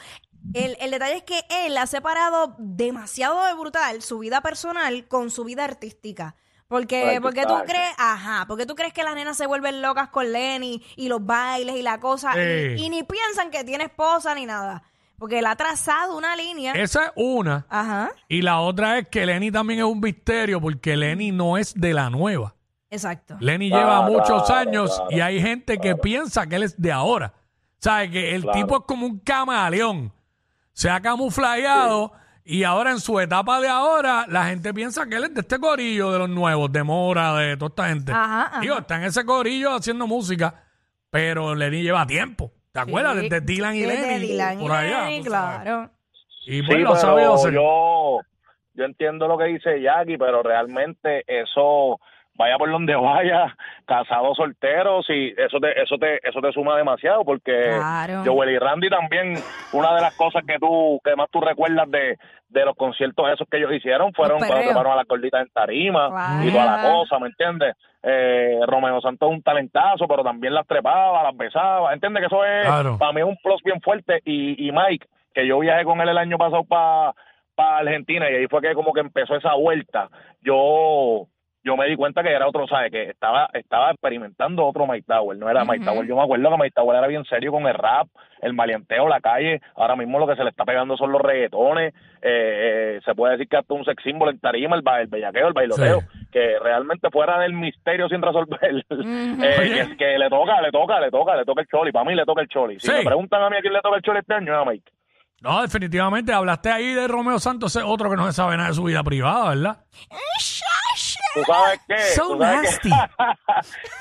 El, 0.54 0.76
el 0.80 0.90
detalle 0.90 1.18
es 1.18 1.22
que 1.22 1.44
él 1.64 1.78
ha 1.78 1.86
separado 1.86 2.56
demasiado 2.58 3.46
de 3.46 3.54
brutal 3.54 4.02
su 4.02 4.18
vida 4.18 4.40
personal 4.40 5.06
con 5.06 5.30
su 5.30 5.44
vida 5.44 5.62
artística. 5.62 6.34
Porque, 6.68 7.18
porque 7.20 7.44
tú 7.44 7.54
crees, 7.66 7.94
ajá, 7.98 8.46
porque 8.48 8.64
tú 8.64 8.74
crees 8.74 8.92
que 8.94 9.02
las 9.02 9.14
nenas 9.14 9.36
se 9.36 9.46
vuelven 9.46 9.82
locas 9.82 10.08
con 10.08 10.32
Lenny 10.32 10.82
y 10.96 11.08
los 11.08 11.24
bailes 11.24 11.76
y 11.76 11.82
la 11.82 12.00
cosa, 12.00 12.32
y- 12.36 12.76
Sí. 12.78 12.84
y, 12.84 12.88
ni 12.88 13.02
piensan 13.02 13.50
que 13.50 13.62
tiene 13.64 13.84
esposa 13.84 14.34
ni 14.34 14.46
nada. 14.46 14.82
Porque 15.18 15.38
él 15.38 15.46
ha 15.46 15.54
trazado 15.54 16.16
una 16.16 16.34
línea. 16.34 16.72
Esa 16.72 17.04
es 17.06 17.12
una. 17.14 17.66
Ajá, 17.68 18.10
Y 18.26 18.42
la 18.42 18.58
otra 18.60 18.98
es 18.98 19.08
que 19.08 19.24
Lenny 19.26 19.52
también 19.52 19.80
es 19.80 19.84
un 19.86 20.00
misterio 20.00 20.60
porque 20.60 20.96
Lenny 20.96 21.30
no 21.30 21.58
es 21.58 21.74
de 21.74 21.92
la 21.94 22.10
nueva. 22.10 22.54
exacto. 22.90 23.36
Lenny 23.38 23.68
Claro, 23.70 23.84
lleva 23.86 24.02
muchos 24.02 24.42
claro, 24.46 24.68
años 24.70 24.94
claro, 24.96 25.10
y 25.12 25.20
hay 25.20 25.40
gente 25.40 25.78
que 25.78 25.94
piensa 25.96 26.46
que 26.46 26.56
él 26.56 26.62
es 26.64 26.80
de 26.80 26.90
ahora. 26.90 27.34
¿Sabes? 27.78 28.10
Que 28.10 28.34
el 28.34 28.42
Claro. 28.42 28.58
tipo 28.58 28.76
es 28.78 28.84
como 28.86 29.06
un 29.06 29.18
camaleón. 29.20 30.12
Se 30.72 30.88
ha 30.90 31.00
camuflajeado 31.00 32.12
y 32.44 32.64
ahora 32.64 32.90
en 32.90 33.00
su 33.00 33.18
etapa 33.20 33.60
de 33.60 33.68
ahora 33.68 34.26
la 34.28 34.46
gente 34.46 34.72
piensa 34.74 35.06
que 35.08 35.16
él 35.16 35.24
es 35.24 35.34
de 35.34 35.40
este 35.42 35.58
corillo 35.58 36.10
de 36.12 36.18
los 36.18 36.28
nuevos, 36.28 36.70
de 36.72 36.82
Mora, 36.82 37.34
de 37.36 37.56
toda 37.56 37.68
esta 37.68 37.88
gente. 37.88 38.12
Ajá, 38.12 38.46
ajá. 38.46 38.60
Digo, 38.60 38.78
está 38.78 38.96
en 38.96 39.04
ese 39.04 39.24
corillo 39.24 39.74
haciendo 39.74 40.06
música, 40.06 40.64
pero 41.10 41.54
Lenny 41.54 41.82
lleva 41.82 42.06
tiempo. 42.06 42.52
¿Te 42.72 42.80
acuerdas? 42.80 43.14
Sí, 43.16 43.28
Desde 43.28 43.40
Dylan 43.42 43.76
y 43.76 43.80
desde 43.82 44.06
Lenny. 44.08 44.26
Dylan 44.28 44.60
y 44.60 44.62
por 44.62 44.72
allá. 44.72 45.04
Lenny, 45.04 45.22
claro. 45.24 45.90
Y 46.46 46.62
pues 46.62 46.78
Sí, 46.78 46.82
lo 46.82 46.94
pero 47.14 47.34
hacer. 47.34 47.52
yo, 47.54 48.20
yo 48.74 48.84
entiendo 48.84 49.28
lo 49.28 49.38
que 49.38 49.44
dice 49.44 49.80
Jackie, 49.80 50.16
pero 50.18 50.42
realmente 50.42 51.22
eso, 51.26 52.00
vaya 52.34 52.56
por 52.58 52.70
donde 52.70 52.94
vaya, 52.96 53.56
casado, 53.92 54.34
soltero, 54.34 55.02
sí, 55.02 55.34
eso 55.36 55.58
te, 55.60 55.80
eso 55.82 55.98
te, 55.98 56.18
eso 56.26 56.40
te 56.40 56.52
suma 56.52 56.76
demasiado, 56.76 57.24
porque 57.24 57.52
Claro. 57.76 58.22
Joel 58.24 58.50
y 58.50 58.58
Randy 58.58 58.88
también, 58.88 59.34
una 59.72 59.94
de 59.94 60.00
las 60.00 60.16
cosas 60.16 60.42
que 60.46 60.58
tú, 60.58 60.98
que 61.04 61.14
más 61.14 61.28
tú 61.30 61.40
recuerdas 61.40 61.90
de, 61.90 62.16
de 62.48 62.64
los 62.64 62.74
conciertos 62.76 63.28
esos 63.32 63.46
que 63.50 63.58
ellos 63.58 63.72
hicieron 63.72 64.12
fueron 64.14 64.38
cuando 64.38 64.68
tocaron 64.68 64.92
a 64.92 64.96
las 64.96 65.06
gorditas 65.06 65.42
en 65.42 65.48
tarima 65.52 66.08
Claro. 66.08 66.44
y 66.48 66.52
toda 66.52 66.64
la 66.64 66.82
cosa, 66.90 67.18
¿me 67.18 67.26
entiendes? 67.28 67.74
Eh, 68.02 68.58
Romeo 68.66 69.00
Santos 69.00 69.28
es 69.30 69.36
un 69.36 69.42
talentazo, 69.42 70.08
pero 70.08 70.22
también 70.24 70.54
las 70.54 70.66
trepaba, 70.66 71.22
las 71.22 71.36
besaba, 71.36 71.92
¿entiendes? 71.92 72.20
Que 72.22 72.26
eso 72.26 72.44
es, 72.44 72.66
Claro. 72.66 72.96
para 72.98 73.12
mí 73.12 73.20
es 73.20 73.26
un 73.26 73.36
plus 73.42 73.62
bien 73.62 73.80
fuerte 73.82 74.20
y, 74.24 74.68
y 74.68 74.72
Mike, 74.72 75.06
que 75.34 75.46
yo 75.46 75.58
viajé 75.58 75.84
con 75.84 76.00
él 76.00 76.08
el 76.08 76.18
año 76.18 76.38
pasado 76.38 76.64
para 76.64 77.12
Argentina 77.78 78.28
y 78.30 78.34
ahí 78.36 78.46
fue 78.48 78.60
que 78.62 78.74
como 78.74 78.92
que 78.92 79.00
empezó 79.00 79.36
esa 79.36 79.54
vuelta. 79.54 80.08
Yo 80.40 81.26
yo 81.64 81.76
me 81.76 81.86
di 81.88 81.96
cuenta 81.96 82.22
que 82.22 82.30
era 82.32 82.48
otro, 82.48 82.66
¿sabes? 82.66 82.90
Que 82.90 83.10
estaba 83.10 83.48
estaba 83.52 83.90
experimentando 83.92 84.66
otro 84.66 84.86
Mike 84.86 85.04
Tower, 85.06 85.36
no 85.38 85.48
era 85.48 85.64
Mike 85.64 85.84
Tower. 85.84 86.06
Yo 86.06 86.16
me 86.16 86.22
acuerdo 86.22 86.50
que 86.50 86.56
Mike 86.56 86.72
Tower 86.74 86.96
era 86.96 87.06
bien 87.06 87.24
serio 87.24 87.52
con 87.52 87.66
el 87.66 87.74
rap, 87.74 88.08
el 88.40 88.52
maleanteo, 88.52 89.08
la 89.08 89.20
calle. 89.20 89.60
Ahora 89.76 89.94
mismo 89.96 90.18
lo 90.18 90.26
que 90.26 90.34
se 90.36 90.42
le 90.44 90.50
está 90.50 90.64
pegando 90.64 90.96
son 90.96 91.12
los 91.12 91.20
reggaetones. 91.22 91.94
Eh, 92.20 92.96
eh, 92.96 93.00
se 93.04 93.14
puede 93.14 93.32
decir 93.32 93.48
que 93.48 93.56
hasta 93.56 93.74
un 93.74 93.84
sex 93.84 94.02
symbol 94.02 94.30
en 94.30 94.38
tarima, 94.40 94.76
el, 94.76 94.82
el 95.00 95.06
bellaqueo, 95.06 95.48
el 95.48 95.52
bailoteo. 95.54 96.00
Sí. 96.00 96.06
Que 96.32 96.58
realmente 96.60 97.10
fuera 97.10 97.38
del 97.38 97.52
misterio 97.52 98.08
sin 98.08 98.22
resolver, 98.22 98.58
eh, 98.90 99.56
Oye. 99.60 99.88
que, 99.90 99.96
que 99.96 100.18
le 100.18 100.28
toca, 100.30 100.60
le 100.60 100.70
toca, 100.70 101.00
le 101.00 101.10
toca, 101.10 101.36
le 101.36 101.44
toca 101.44 101.60
el 101.60 101.68
choli. 101.68 101.92
Para 101.92 102.04
mí 102.08 102.14
le 102.14 102.24
toca 102.24 102.42
el 102.42 102.48
choli. 102.48 102.80
Si 102.80 102.86
Sí. 102.88 102.92
me 102.92 103.04
preguntan 103.04 103.42
a 103.42 103.50
mí 103.50 103.56
a 103.56 103.60
quién 103.60 103.72
le 103.72 103.80
toca 103.80 103.96
el 103.96 104.02
choli 104.02 104.18
este 104.20 104.34
año, 104.34 104.52
es 104.52 104.58
a 104.66 104.70
Mike. 104.70 104.90
No, 105.42 105.60
definitivamente. 105.62 106.32
Hablaste 106.32 106.70
ahí 106.70 106.94
de 106.94 107.08
Romeo 107.08 107.38
Santos, 107.40 107.74
otro 107.76 108.08
que 108.08 108.16
no 108.16 108.24
se 108.26 108.32
sabe 108.32 108.56
nada 108.56 108.68
de 108.68 108.74
su 108.74 108.84
vida 108.84 109.02
privada, 109.02 109.48
¿verdad? 109.50 109.76
¿Tú 111.34 111.42
sabes 111.44 111.80
qué? 111.88 111.98
So 111.98 112.28
¿Tú 112.28 112.38
sabes 112.42 112.62
nasty. 112.62 112.90
qué? 112.90 112.96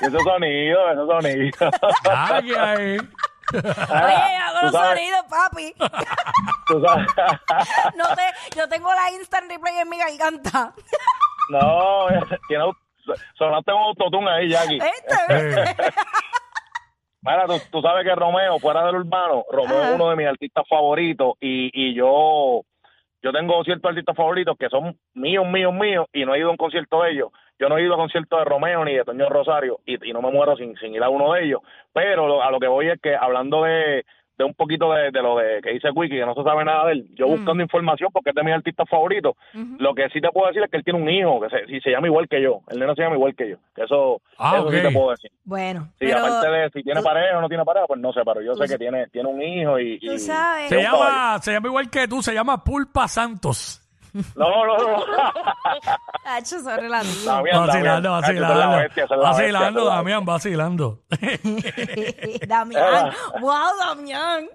esos 0.06 0.22
sonidos, 0.22 0.92
esos 0.92 1.08
sonidos. 1.08 1.70
Ah, 2.10 2.40
que 2.42 2.58
ahí. 2.58 2.96
Oye, 3.54 4.38
los 4.62 4.72
sabes- 4.72 4.88
sonidos, 4.98 5.24
papi. 5.28 5.74
Tú 6.66 6.80
sabes- 6.84 7.06
No 7.96 8.04
te, 8.14 8.22
yo 8.56 8.68
tengo 8.68 8.92
la 8.94 9.10
instant 9.12 9.50
replay 9.50 9.78
en 9.78 9.88
mi 9.88 9.98
garganta. 9.98 10.72
no, 11.50 12.06
tiene, 12.48 12.64
au- 12.64 12.76
sonaste 13.36 13.72
un 13.72 13.82
autotune 13.82 14.30
ahí, 14.30 14.48
Jackie. 14.50 14.78
Eh, 15.28 15.74
Mira, 17.24 17.46
tú, 17.46 17.54
tú 17.70 17.80
sabes 17.82 18.04
que 18.04 18.14
Romeo, 18.16 18.58
fuera 18.58 18.84
del 18.84 18.96
urbano, 18.96 19.44
Romeo 19.50 19.78
Ajá. 19.78 19.88
es 19.90 19.94
uno 19.94 20.10
de 20.10 20.16
mis 20.16 20.26
artistas 20.26 20.64
favoritos 20.68 21.34
y, 21.40 21.70
y 21.72 21.94
yo 21.94 22.62
yo 23.22 23.32
tengo 23.32 23.62
ciertos 23.64 23.88
artistas 23.88 24.16
favoritos 24.16 24.56
que 24.58 24.68
son 24.68 24.96
míos, 25.14 25.46
míos, 25.46 25.72
míos 25.72 26.06
y 26.12 26.24
no 26.24 26.34
he 26.34 26.38
ido 26.38 26.48
a 26.48 26.52
un 26.52 26.56
concierto 26.56 27.02
de 27.02 27.12
ellos. 27.12 27.30
Yo 27.58 27.68
no 27.68 27.78
he 27.78 27.82
ido 27.82 27.94
a 27.94 27.96
conciertos 27.96 28.38
de 28.40 28.44
Romeo 28.44 28.84
ni 28.84 28.94
de 28.94 29.04
Toño 29.04 29.28
Rosario 29.28 29.80
y, 29.86 30.08
y 30.08 30.12
no 30.12 30.20
me 30.22 30.30
muero 30.32 30.56
sin, 30.56 30.76
sin 30.78 30.94
ir 30.94 31.02
a 31.02 31.08
uno 31.08 31.32
de 31.32 31.44
ellos. 31.44 31.60
Pero 31.92 32.26
lo- 32.26 32.42
a 32.42 32.50
lo 32.50 32.58
que 32.58 32.66
voy 32.66 32.88
es 32.88 33.00
que 33.00 33.14
hablando 33.14 33.62
de, 33.62 34.04
de 34.38 34.44
un 34.44 34.54
poquito 34.54 34.92
de, 34.92 35.10
de 35.10 35.22
lo 35.22 35.36
de 35.36 35.60
que 35.62 35.70
dice 35.72 35.90
Wiki, 35.90 36.16
que 36.16 36.24
no 36.26 36.34
se 36.34 36.42
sabe 36.42 36.64
nada 36.64 36.86
de 36.86 36.92
él, 36.92 37.06
yo 37.14 37.26
buscando 37.28 37.62
información 37.62 38.10
porque 38.12 38.30
es 38.30 38.34
de 38.34 38.42
mis 38.42 38.54
artistas 38.54 38.88
favoritos, 38.88 39.34
lo 39.78 39.94
que 39.94 40.08
sí 40.08 40.20
te 40.20 40.30
puedo 40.30 40.46
decir 40.48 40.62
es 40.62 40.70
que 40.70 40.78
él 40.78 40.84
tiene 40.84 41.00
un 41.00 41.08
hijo 41.10 41.40
que 41.40 41.50
se, 41.50 41.66
si 41.66 41.80
se 41.80 41.90
llama 41.90 42.06
igual 42.06 42.28
que 42.28 42.40
yo. 42.42 42.60
El 42.68 42.78
neno 42.80 42.94
se 42.94 43.02
llama 43.02 43.16
igual 43.16 43.34
que 43.34 43.50
yo. 43.50 43.56
Que 43.74 43.82
eso, 43.84 44.20
Ah, 44.38 44.56
eso 44.58 44.70
sí 44.70 44.80
te 44.82 44.90
puedo 44.90 45.10
decir. 45.10 45.30
Bueno, 45.44 45.82
Sí, 45.98 46.06
pero 46.06 46.18
aparte 46.18 46.50
de 46.50 46.70
si 46.70 46.82
tiene 46.82 47.00
tú- 47.00 47.04
pareja 47.06 47.38
o 47.38 47.40
no 47.40 47.48
tiene 47.48 47.64
pareja, 47.64 47.86
pues 47.86 48.00
no 48.00 48.12
sé, 48.12 48.20
pero 48.24 48.40
yo 48.40 48.54
sé 48.54 48.66
que 48.72 48.78
tiene, 48.78 49.06
tiene 49.08 49.28
un 49.28 49.42
hijo 49.42 49.78
y... 49.78 49.98
tú 50.00 50.12
y- 50.12 50.18
sabes. 50.18 50.68
se 50.68 50.82
llama, 50.82 51.38
se 51.40 51.52
llama 51.52 51.68
igual 51.68 51.90
que 51.90 52.08
tú, 52.08 52.22
se 52.22 52.32
llama 52.34 52.64
Pulpa 52.64 53.06
Santos. 53.08 53.81
No, 54.36 54.66
no, 54.66 54.76
no. 54.78 55.04
Hacho. 56.24 56.60
Damián, 56.62 57.02
Vacilando, 57.66 57.66
Damián. 57.66 57.94
Es 57.94 58.00
la 58.00 58.10
vacilando. 58.10 59.22
Vacilando, 59.22 59.84
la- 59.84 59.94
Damián, 59.96 60.24
vacilando. 60.24 61.02
Damián. 62.46 63.12
Wow, 63.40 63.76
Damián. 63.78 64.48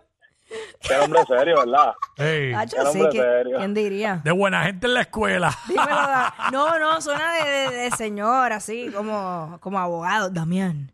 Qué 0.80 0.96
hombre 0.96 1.20
serio, 1.28 1.58
¿verdad? 1.60 1.94
Ey, 2.18 2.54
Hacho, 2.54 2.78
sí, 2.94 3.00
que- 3.12 3.20
serio. 3.20 3.58
¿quién 3.58 3.74
diría? 3.74 4.22
de 4.24 4.32
buena 4.32 4.64
gente 4.64 4.88
en 4.88 4.94
la 4.94 5.02
escuela. 5.02 5.52
Dímelo, 5.68 5.88
Da- 5.90 6.34
No, 6.54 6.80
no, 6.80 7.02
suena 7.02 7.34
de, 7.34 7.50
de, 7.50 7.72
de 7.78 7.92
señor, 7.92 8.54
así, 8.54 8.90
como, 8.96 9.58
como 9.60 9.78
abogado. 9.80 10.30
Damián. 10.30 10.92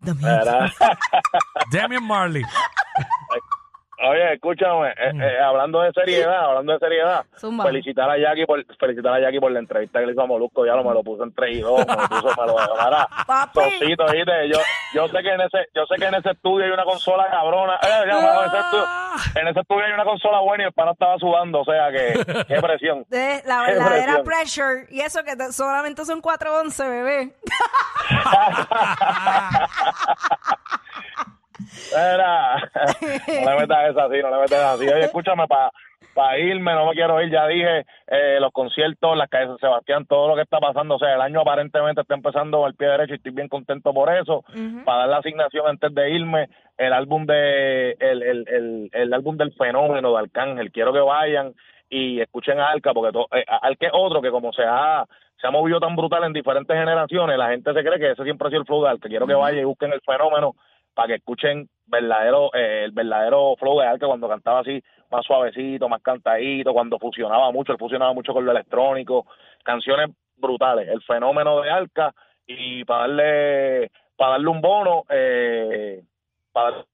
Damián. 0.00 0.70
Damian 1.72 2.04
Marley. 2.06 2.44
Oye, 4.06 4.34
escúchame, 4.34 4.90
eh, 4.90 5.12
Mm. 5.14 5.22
eh, 5.22 5.38
hablando 5.40 5.80
de 5.80 5.90
seriedad, 5.92 6.44
hablando 6.44 6.72
de 6.74 6.78
seriedad, 6.78 7.24
Zumba. 7.38 7.64
felicitar 7.64 8.10
a 8.10 8.18
Jackie 8.18 8.44
por 8.46 8.62
felicitar 8.78 9.14
a 9.14 9.20
Jackie 9.20 9.40
por 9.40 9.50
la 9.52 9.60
entrevista 9.60 10.00
que 10.00 10.06
le 10.06 10.12
hizo 10.12 10.20
a 10.22 10.26
Molusco, 10.26 10.66
ya 10.66 10.74
lo 10.74 10.84
me 10.84 10.92
lo 10.92 11.02
puso 11.02 11.24
en 11.24 11.32
3 11.34 11.56
y 11.56 11.60
2, 11.60 11.86
me 11.86 11.94
lo 11.94 12.08
puso, 12.08 12.28
me 12.40 12.46
lo. 12.46 12.56
Sosito, 13.54 14.04
¿viste? 14.12 14.48
Yo, 14.52 14.58
yo 14.94 15.08
sé 15.08 15.22
que 15.22 15.30
en 15.32 15.40
ese, 15.40 15.58
yo 15.74 15.86
sé 15.86 15.94
que 15.96 16.04
en 16.06 16.14
ese 16.16 16.30
estudio 16.32 16.66
hay 16.66 16.72
una 16.72 16.84
consola 16.84 17.28
cabrona, 17.30 17.76
eh, 17.82 18.04
ya, 18.06 18.14
bueno, 18.16 18.42
en, 18.42 18.48
ese 18.48 18.58
estudio, 18.58 18.84
en 19.40 19.48
ese 19.48 19.60
estudio 19.60 19.84
hay 19.86 19.92
una 19.92 20.04
consola 20.04 20.40
buena 20.40 20.64
y 20.64 20.66
el 20.66 20.72
pana 20.72 20.92
estaba 20.92 21.16
sudando, 21.18 21.60
o 21.60 21.64
sea 21.64 21.90
que, 21.90 22.14
qué 22.48 22.60
presión. 22.60 23.04
De 23.08 23.42
la 23.46 23.62
verdadera 23.62 24.22
pressure. 24.22 24.86
Y 24.90 25.00
eso 25.00 25.24
que 25.24 25.34
te- 25.36 25.52
solamente 25.52 26.04
son 26.04 26.20
411, 26.20 26.86
bebé. 26.88 27.32
Era, 31.96 32.56
no 33.44 33.50
le 33.50 33.56
metas 33.60 33.90
esa 33.90 34.04
así, 34.04 34.20
no 34.22 34.30
le 34.30 34.38
metas 34.42 34.60
así. 34.74 34.88
Oye, 34.88 35.04
escúchame, 35.04 35.44
para 36.14 36.38
irme, 36.38 36.72
no 36.74 36.86
me 36.86 36.92
quiero 36.92 37.20
ir, 37.22 37.30
ya 37.30 37.46
dije, 37.46 37.84
eh, 38.06 38.38
los 38.40 38.52
conciertos, 38.52 39.16
las 39.16 39.28
calles 39.28 39.50
de 39.50 39.58
Sebastián, 39.58 40.06
todo 40.06 40.28
lo 40.28 40.36
que 40.36 40.42
está 40.42 40.58
pasando, 40.60 40.94
o 40.94 40.98
sea, 40.98 41.14
el 41.14 41.20
año 41.20 41.40
aparentemente 41.40 42.00
está 42.02 42.14
empezando 42.14 42.64
al 42.64 42.74
pie 42.74 42.88
derecho 42.88 43.14
y 43.14 43.16
estoy 43.16 43.32
bien 43.32 43.48
contento 43.48 43.92
por 43.92 44.12
eso. 44.14 44.44
Para 44.84 44.98
dar 45.00 45.08
la 45.08 45.16
asignación 45.18 45.66
antes 45.66 45.92
de 45.94 46.10
irme, 46.10 46.48
el 46.78 46.92
álbum 46.92 47.26
de, 47.26 47.92
el, 47.98 48.22
el, 48.22 48.44
el, 48.48 48.90
el 48.92 49.14
álbum 49.14 49.36
del 49.36 49.52
fenómeno 49.54 50.12
de 50.12 50.18
Arcángel, 50.20 50.70
quiero 50.72 50.92
que 50.92 51.00
vayan 51.00 51.52
y 51.90 52.20
escuchen 52.20 52.60
a 52.60 52.70
Alca, 52.70 52.92
porque 52.92 53.12
to- 53.12 53.28
eh, 53.36 53.44
Alca 53.62 53.86
es 53.86 53.92
otro 53.94 54.20
que 54.22 54.30
como 54.30 54.52
se 54.52 54.62
ha, 54.64 55.04
se 55.40 55.46
ha 55.46 55.50
movido 55.50 55.80
tan 55.80 55.96
brutal 55.96 56.24
en 56.24 56.32
diferentes 56.32 56.76
generaciones, 56.76 57.36
la 57.38 57.48
gente 57.48 57.72
se 57.72 57.82
cree 57.84 57.98
que 57.98 58.10
ese 58.12 58.22
siempre 58.24 58.46
ha 58.46 58.50
sido 58.50 58.60
el 58.62 58.66
flow 58.66 58.82
de 58.84 58.90
Alca. 58.90 59.08
Quiero 59.08 59.26
que 59.26 59.34
vayan 59.34 59.60
y 59.60 59.64
busquen 59.64 59.92
el 59.92 60.00
fenómeno 60.00 60.54
para 60.94 61.08
que 61.08 61.14
escuchen 61.16 61.68
verdadero 61.86 62.54
eh, 62.54 62.84
el 62.84 62.92
verdadero 62.92 63.56
flow 63.58 63.80
de 63.80 63.86
Alca 63.86 64.06
cuando 64.06 64.28
cantaba 64.28 64.60
así 64.60 64.82
más 65.10 65.24
suavecito, 65.26 65.88
más 65.88 66.02
cantadito, 66.02 66.72
cuando 66.72 66.98
fusionaba 66.98 67.50
mucho, 67.52 67.72
él 67.72 67.78
fusionaba 67.78 68.12
mucho 68.12 68.32
con 68.32 68.44
lo 68.44 68.52
electrónico, 68.52 69.26
canciones 69.62 70.10
brutales, 70.36 70.88
el 70.88 71.02
fenómeno 71.02 71.60
de 71.60 71.70
Alca 71.70 72.14
y 72.46 72.84
para 72.84 73.00
darle 73.02 73.90
para 74.16 74.32
darle 74.32 74.48
un 74.48 74.60
bono 74.60 75.04
eh, 75.08 76.02
para 76.52 76.84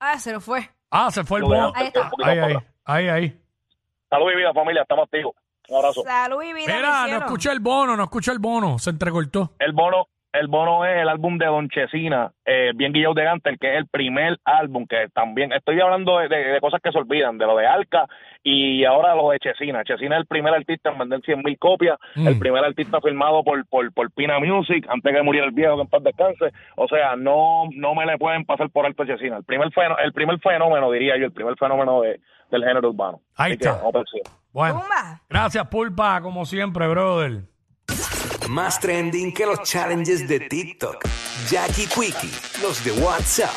Ah, 0.00 0.18
se 0.18 0.32
lo 0.32 0.40
fue. 0.40 0.68
Ah, 0.90 1.10
se 1.10 1.24
fue 1.24 1.40
el 1.40 1.44
bono. 1.44 1.72
Ahí 1.74 1.86
está. 1.86 2.10
Ahí, 2.24 2.38
ahí, 2.38 2.54
atrás. 2.54 2.64
ahí, 2.84 3.08
ahí. 3.08 3.40
Salud 4.08 4.30
y 4.32 4.36
vida 4.36 4.52
familia, 4.54 4.82
estamos 4.82 5.04
activos. 5.04 5.34
Un 5.68 5.76
abrazo. 5.76 6.02
Salud 6.02 6.42
y 6.42 6.52
vida, 6.52 6.66
mi 6.66 6.76
Mira, 6.76 7.06
no 7.08 7.16
escuché 7.18 7.50
el 7.50 7.60
bono, 7.60 7.96
no 7.96 8.04
escuché 8.04 8.32
el 8.32 8.38
bono, 8.38 8.78
se 8.78 8.90
entrecortó. 8.90 9.52
El 9.58 9.72
bono 9.72 10.06
el 10.38 10.48
bono 10.48 10.84
es 10.84 10.96
el 11.02 11.08
álbum 11.08 11.38
de 11.38 11.46
Don 11.46 11.68
Chesina, 11.68 12.30
eh, 12.44 12.72
bien 12.74 12.92
Guillaume 12.92 13.20
de 13.20 13.26
Gantel, 13.26 13.58
que 13.58 13.72
es 13.72 13.78
el 13.78 13.86
primer 13.88 14.38
álbum 14.44 14.86
que 14.86 15.08
también, 15.12 15.52
estoy 15.52 15.80
hablando 15.80 16.18
de, 16.18 16.28
de- 16.28 16.44
de 16.52 16.60
cosas 16.60 16.80
que 16.82 16.92
se 16.92 16.98
olvidan, 16.98 17.38
de 17.38 17.46
lo 17.46 17.56
de 17.56 17.66
Alca 17.66 18.06
y 18.42 18.84
ahora 18.84 19.14
lo 19.14 19.30
de 19.30 19.38
Chesina. 19.38 19.82
Chesina 19.84 20.16
es 20.16 20.20
el 20.20 20.26
primer 20.26 20.54
artista 20.54 20.90
en 20.90 20.98
vender 20.98 21.20
100 21.22 21.42
mil 21.44 21.58
copias, 21.58 21.98
Mm. 22.14 22.28
el 22.28 22.38
primer 22.38 22.64
artista 22.64 23.00
firmado 23.00 23.42
por, 23.42 23.66
por, 23.68 23.92
por 23.92 24.10
Pina 24.12 24.38
Music, 24.38 24.86
antes 24.88 25.14
que 25.14 25.22
muriera 25.22 25.46
el 25.46 25.52
viejo, 25.52 25.76
que 25.76 25.82
en 25.82 25.88
paz 25.88 26.02
descanse. 26.02 26.52
O 26.76 26.86
sea, 26.88 27.16
no 27.16 27.64
no 27.74 27.94
me 27.94 28.06
le 28.06 28.16
pueden 28.18 28.44
pasar 28.44 28.70
por 28.70 28.86
alto 28.86 29.02
a 29.02 29.06
Chesina. 29.06 29.36
El 29.38 29.44
primer, 29.44 29.70
fenó- 29.72 29.98
el 29.98 30.12
primer 30.12 30.38
fenómeno, 30.40 30.90
diría 30.90 31.16
yo, 31.18 31.26
el 31.26 31.32
primer 31.32 31.56
fenómeno 31.56 32.00
de, 32.00 32.20
del 32.50 32.64
género 32.64 32.90
urbano. 32.90 33.20
Ahí 33.36 33.52
Así 33.52 33.58
que 33.58 33.68
está. 33.68 33.80
encima. 33.86 34.36
Bueno, 34.52 34.82
gracias, 35.28 35.66
Pulpa, 35.68 36.20
como 36.22 36.44
siempre, 36.46 36.88
brother. 36.88 37.42
Más 38.48 38.80
trending 38.80 39.30
que 39.30 39.44
los 39.44 39.62
challenges 39.62 40.26
de 40.26 40.40
TikTok. 40.40 41.04
Jackie 41.50 41.86
Quickie, 41.86 42.32
los 42.62 42.82
de 42.82 42.92
WhatsApp. 42.92 43.52